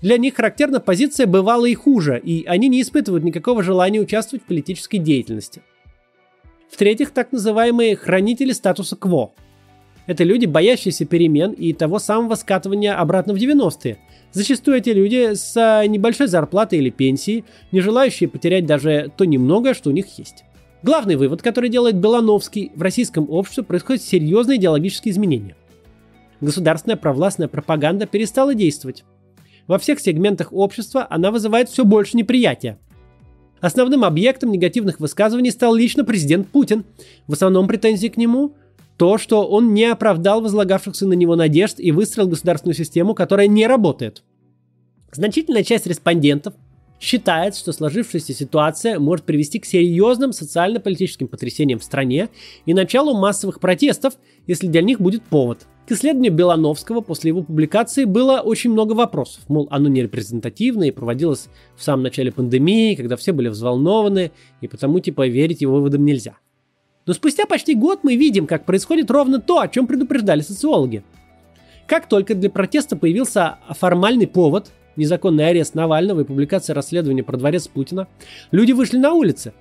Для 0.00 0.16
них 0.16 0.36
характерна 0.36 0.78
позиция 0.78 1.26
бывала 1.26 1.66
и 1.66 1.74
хуже, 1.74 2.20
и 2.22 2.44
они 2.46 2.68
не 2.68 2.82
испытывают 2.82 3.24
никакого 3.24 3.62
желания 3.62 4.00
участвовать 4.00 4.44
в 4.44 4.46
политической 4.46 4.98
деятельности. 4.98 5.62
В-третьих, 6.70 7.10
так 7.10 7.32
называемые 7.32 7.96
хранители 7.96 8.52
статуса 8.52 8.94
КВО. 8.94 9.32
Это 10.06 10.22
люди, 10.22 10.46
боящиеся 10.46 11.04
перемен 11.04 11.52
и 11.52 11.72
того 11.72 11.98
самого 11.98 12.34
скатывания 12.36 12.94
обратно 12.94 13.34
в 13.34 13.36
90-е. 13.36 13.98
Зачастую 14.32 14.78
эти 14.78 14.90
люди 14.90 15.34
с 15.34 15.54
небольшой 15.86 16.28
зарплатой 16.28 16.78
или 16.78 16.90
пенсией, 16.90 17.44
не 17.72 17.80
желающие 17.80 18.28
потерять 18.28 18.66
даже 18.66 19.10
то 19.16 19.24
немногое, 19.24 19.74
что 19.74 19.90
у 19.90 19.92
них 19.92 20.18
есть. 20.18 20.44
Главный 20.82 21.16
вывод, 21.16 21.42
который 21.42 21.70
делает 21.70 21.96
Белановский, 21.96 22.70
в 22.74 22.82
российском 22.82 23.28
обществе 23.28 23.64
происходят 23.64 24.02
серьезные 24.02 24.58
идеологические 24.58 25.12
изменения– 25.12 25.56
государственная 26.40 26.96
провластная 26.96 27.48
пропаганда 27.48 28.06
перестала 28.06 28.54
действовать. 28.54 29.04
Во 29.66 29.78
всех 29.78 30.00
сегментах 30.00 30.52
общества 30.52 31.06
она 31.10 31.30
вызывает 31.30 31.68
все 31.68 31.84
больше 31.84 32.16
неприятия. 32.16 32.78
Основным 33.60 34.04
объектом 34.04 34.52
негативных 34.52 35.00
высказываний 35.00 35.50
стал 35.50 35.74
лично 35.74 36.04
президент 36.04 36.48
Путин. 36.48 36.84
В 37.26 37.32
основном 37.32 37.66
претензии 37.66 38.08
к 38.08 38.16
нему 38.16 38.54
то, 38.96 39.18
что 39.18 39.46
он 39.46 39.74
не 39.74 39.84
оправдал 39.84 40.40
возлагавшихся 40.40 41.06
на 41.06 41.12
него 41.12 41.36
надежд 41.36 41.78
и 41.78 41.92
выстроил 41.92 42.28
государственную 42.28 42.74
систему, 42.74 43.14
которая 43.14 43.46
не 43.46 43.66
работает. 43.66 44.22
Значительная 45.12 45.64
часть 45.64 45.86
респондентов 45.86 46.54
считает, 47.00 47.54
что 47.54 47.72
сложившаяся 47.72 48.32
ситуация 48.32 48.98
может 48.98 49.24
привести 49.24 49.58
к 49.58 49.66
серьезным 49.66 50.32
социально-политическим 50.32 51.28
потрясениям 51.28 51.78
в 51.78 51.84
стране 51.84 52.28
и 52.66 52.74
началу 52.74 53.16
массовых 53.16 53.60
протестов, 53.60 54.14
если 54.46 54.66
для 54.66 54.82
них 54.82 55.00
будет 55.00 55.22
повод– 55.22 55.66
к 55.88 55.92
исследованию 55.92 56.34
Белановского 56.34 57.00
после 57.00 57.30
его 57.30 57.42
публикации 57.42 58.04
было 58.04 58.40
очень 58.40 58.70
много 58.70 58.92
вопросов. 58.92 59.44
Мол, 59.48 59.68
оно 59.70 59.88
не 59.88 60.02
репрезентативное 60.02 60.88
и 60.88 60.90
проводилось 60.90 61.48
в 61.76 61.82
самом 61.82 62.02
начале 62.02 62.30
пандемии, 62.30 62.94
когда 62.94 63.16
все 63.16 63.32
были 63.32 63.48
взволнованы, 63.48 64.30
и 64.60 64.68
потому 64.68 65.00
типа 65.00 65.26
верить 65.26 65.62
его 65.62 65.76
выводам 65.76 66.04
нельзя. 66.04 66.36
Но 67.06 67.14
спустя 67.14 67.46
почти 67.46 67.74
год 67.74 68.00
мы 68.02 68.16
видим, 68.16 68.46
как 68.46 68.66
происходит 68.66 69.10
ровно 69.10 69.40
то, 69.40 69.60
о 69.60 69.68
чем 69.68 69.86
предупреждали 69.86 70.42
социологи. 70.42 71.04
Как 71.86 72.06
только 72.06 72.34
для 72.34 72.50
протеста 72.50 72.94
появился 72.94 73.56
формальный 73.70 74.26
повод, 74.26 74.70
незаконный 74.98 75.48
арест 75.48 75.74
Навального 75.74 76.20
и 76.20 76.24
публикация 76.24 76.74
расследования 76.74 77.22
про 77.22 77.36
дворец 77.36 77.68
Путина, 77.68 78.08
люди 78.50 78.72
вышли 78.72 78.98
на 78.98 79.12
улицы. 79.12 79.52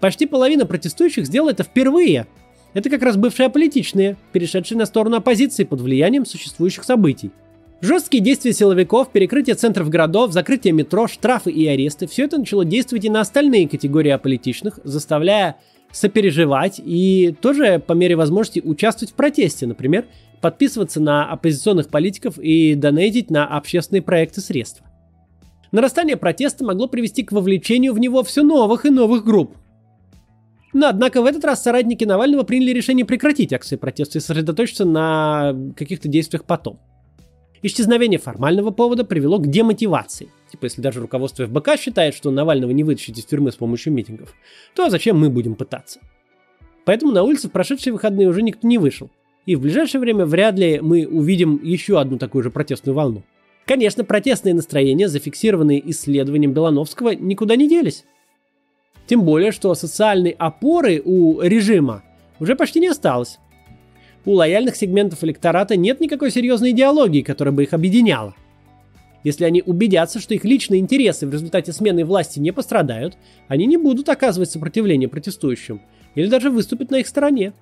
Почти 0.00 0.26
половина 0.26 0.66
протестующих 0.66 1.26
сделала 1.26 1.50
это 1.50 1.64
впервые. 1.64 2.26
Это 2.74 2.90
как 2.90 3.02
раз 3.02 3.16
бывшие 3.16 3.46
аполитичные, 3.46 4.16
перешедшие 4.32 4.78
на 4.78 4.86
сторону 4.86 5.16
оппозиции 5.16 5.64
под 5.64 5.80
влиянием 5.80 6.26
существующих 6.26 6.84
событий. 6.84 7.30
Жесткие 7.80 8.22
действия 8.22 8.52
силовиков, 8.52 9.12
перекрытие 9.12 9.56
центров 9.56 9.88
городов, 9.88 10.32
закрытие 10.32 10.72
метро, 10.72 11.06
штрафы 11.06 11.50
и 11.50 11.66
аресты– 11.66 12.06
все 12.08 12.24
это 12.24 12.38
начало 12.38 12.64
действовать 12.64 13.04
и 13.04 13.10
на 13.10 13.20
остальные 13.20 13.68
категории 13.68 14.10
аполитичных, 14.10 14.78
заставляя 14.84 15.56
сопереживать 15.92 16.80
и 16.84 17.36
тоже 17.40 17.78
по 17.78 17.92
мере 17.92 18.16
возможности 18.16 18.60
участвовать 18.64 19.12
в 19.12 19.14
протесте, 19.14 19.66
например, 19.66 20.06
подписываться 20.44 21.00
на 21.00 21.32
оппозиционных 21.32 21.88
политиков 21.88 22.38
и 22.38 22.74
донейтить 22.74 23.30
на 23.30 23.46
общественные 23.46 24.02
проекты 24.02 24.42
средства. 24.42 24.84
Нарастание 25.72 26.18
протеста 26.18 26.66
могло 26.66 26.86
привести 26.86 27.22
к 27.22 27.32
вовлечению 27.32 27.94
в 27.94 27.98
него 27.98 28.22
все 28.22 28.42
новых 28.42 28.84
и 28.84 28.90
новых 28.90 29.24
групп. 29.24 29.56
Но, 30.74 30.88
однако, 30.88 31.22
в 31.22 31.24
этот 31.24 31.46
раз 31.46 31.62
соратники 31.62 32.04
Навального 32.04 32.42
приняли 32.42 32.72
решение 32.72 33.06
прекратить 33.06 33.54
акции 33.54 33.76
протеста 33.76 34.18
и 34.18 34.20
сосредоточиться 34.20 34.84
на 34.84 35.56
каких-то 35.78 36.08
действиях 36.08 36.44
потом. 36.44 36.78
Исчезновение 37.62 38.18
формального 38.18 38.70
повода 38.70 39.04
привело 39.04 39.38
к 39.38 39.46
демотивации. 39.46 40.28
Типа, 40.52 40.64
если 40.64 40.82
даже 40.82 41.00
руководство 41.00 41.46
ФБК 41.46 41.78
считает, 41.80 42.14
что 42.14 42.30
Навального 42.30 42.70
не 42.72 42.84
вытащить 42.84 43.18
из 43.18 43.24
тюрьмы 43.24 43.50
с 43.50 43.56
помощью 43.56 43.94
митингов, 43.94 44.34
то 44.74 44.90
зачем 44.90 45.18
мы 45.18 45.30
будем 45.30 45.54
пытаться? 45.54 46.00
Поэтому 46.84 47.12
на 47.12 47.22
улице 47.22 47.48
в 47.48 47.52
прошедшие 47.52 47.94
выходные 47.94 48.28
уже 48.28 48.42
никто 48.42 48.68
не 48.68 48.76
вышел. 48.76 49.10
И 49.46 49.56
в 49.56 49.60
ближайшее 49.60 50.00
время 50.00 50.24
вряд 50.24 50.58
ли 50.58 50.80
мы 50.80 51.06
увидим 51.06 51.60
еще 51.62 52.00
одну 52.00 52.18
такую 52.18 52.42
же 52.42 52.50
протестную 52.50 52.94
волну. 52.94 53.22
Конечно, 53.66 54.04
протестные 54.04 54.54
настроения, 54.54 55.08
зафиксированные 55.08 55.90
исследованием 55.90 56.52
Белановского, 56.52 57.14
никуда 57.14 57.56
не 57.56 57.68
делись. 57.68 58.04
Тем 59.06 59.22
более, 59.22 59.52
что 59.52 59.74
социальной 59.74 60.30
опоры 60.30 61.00
у 61.04 61.40
режима 61.40 62.02
уже 62.40 62.56
почти 62.56 62.80
не 62.80 62.88
осталось. 62.88 63.38
У 64.24 64.32
лояльных 64.32 64.76
сегментов 64.76 65.22
электората 65.24 65.76
нет 65.76 66.00
никакой 66.00 66.30
серьезной 66.30 66.70
идеологии, 66.70 67.22
которая 67.22 67.52
бы 67.52 67.64
их 67.64 67.74
объединяла. 67.74 68.34
Если 69.22 69.44
они 69.44 69.62
убедятся, 69.64 70.20
что 70.20 70.34
их 70.34 70.44
личные 70.44 70.80
интересы 70.80 71.26
в 71.26 71.32
результате 71.32 71.72
смены 71.72 72.04
власти 72.04 72.38
не 72.38 72.52
пострадают, 72.52 73.16
они 73.48 73.66
не 73.66 73.78
будут 73.78 74.08
оказывать 74.08 74.50
сопротивление 74.50 75.08
протестующим 75.08 75.80
или 76.14 76.26
даже 76.26 76.50
выступить 76.50 76.90
на 76.90 76.96
их 76.96 77.06
стороне. 77.06 77.52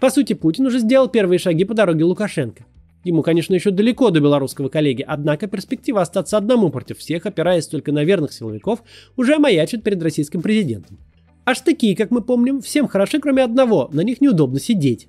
По 0.00 0.10
сути, 0.10 0.32
Путин 0.32 0.66
уже 0.66 0.78
сделал 0.78 1.08
первые 1.08 1.38
шаги 1.38 1.64
по 1.64 1.74
дороге 1.74 2.04
Лукашенко. 2.04 2.64
Ему, 3.04 3.22
конечно, 3.22 3.54
еще 3.54 3.70
далеко 3.70 4.10
до 4.10 4.20
белорусского 4.20 4.68
коллеги, 4.68 5.04
однако 5.06 5.46
перспектива 5.46 6.02
остаться 6.02 6.36
одному 6.36 6.70
против 6.70 6.98
всех, 6.98 7.26
опираясь 7.26 7.66
только 7.66 7.90
на 7.92 8.04
верных 8.04 8.32
силовиков, 8.32 8.82
уже 9.16 9.38
маячит 9.38 9.82
перед 9.82 10.02
российским 10.02 10.42
президентом. 10.42 10.98
Аж 11.44 11.60
такие, 11.60 11.96
как 11.96 12.10
мы 12.10 12.20
помним, 12.20 12.60
всем 12.60 12.86
хороши, 12.86 13.20
кроме 13.20 13.42
одного, 13.42 13.88
на 13.92 14.02
них 14.02 14.20
неудобно 14.20 14.60
сидеть. 14.60 15.08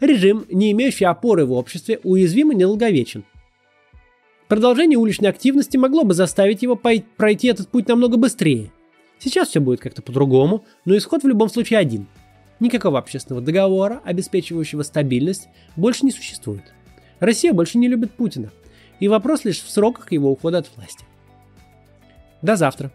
Режим, 0.00 0.46
не 0.50 0.72
имеющий 0.72 1.04
опоры 1.04 1.44
в 1.44 1.52
обществе, 1.52 2.00
уязвим 2.02 2.52
и 2.52 2.54
недолговечен. 2.54 3.24
Продолжение 4.48 4.98
уличной 4.98 5.28
активности 5.28 5.76
могло 5.76 6.04
бы 6.04 6.14
заставить 6.14 6.62
его 6.62 6.74
пройти 6.74 7.48
этот 7.48 7.68
путь 7.68 7.86
намного 7.86 8.16
быстрее. 8.16 8.72
Сейчас 9.18 9.48
все 9.48 9.60
будет 9.60 9.80
как-то 9.80 10.00
по-другому, 10.00 10.64
но 10.84 10.96
исход 10.96 11.22
в 11.22 11.28
любом 11.28 11.50
случае 11.50 11.78
один– 11.78 12.06
Никакого 12.60 12.98
общественного 12.98 13.42
договора, 13.42 14.00
обеспечивающего 14.04 14.82
стабильность, 14.82 15.48
больше 15.76 16.04
не 16.04 16.12
существует. 16.12 16.74
Россия 17.18 17.52
больше 17.52 17.78
не 17.78 17.88
любит 17.88 18.12
Путина. 18.12 18.50
И 19.00 19.08
вопрос 19.08 19.44
лишь 19.44 19.62
в 19.62 19.70
сроках 19.70 20.12
его 20.12 20.30
ухода 20.30 20.58
от 20.58 20.70
власти. 20.76 21.04
До 22.42 22.56
завтра. 22.56 22.92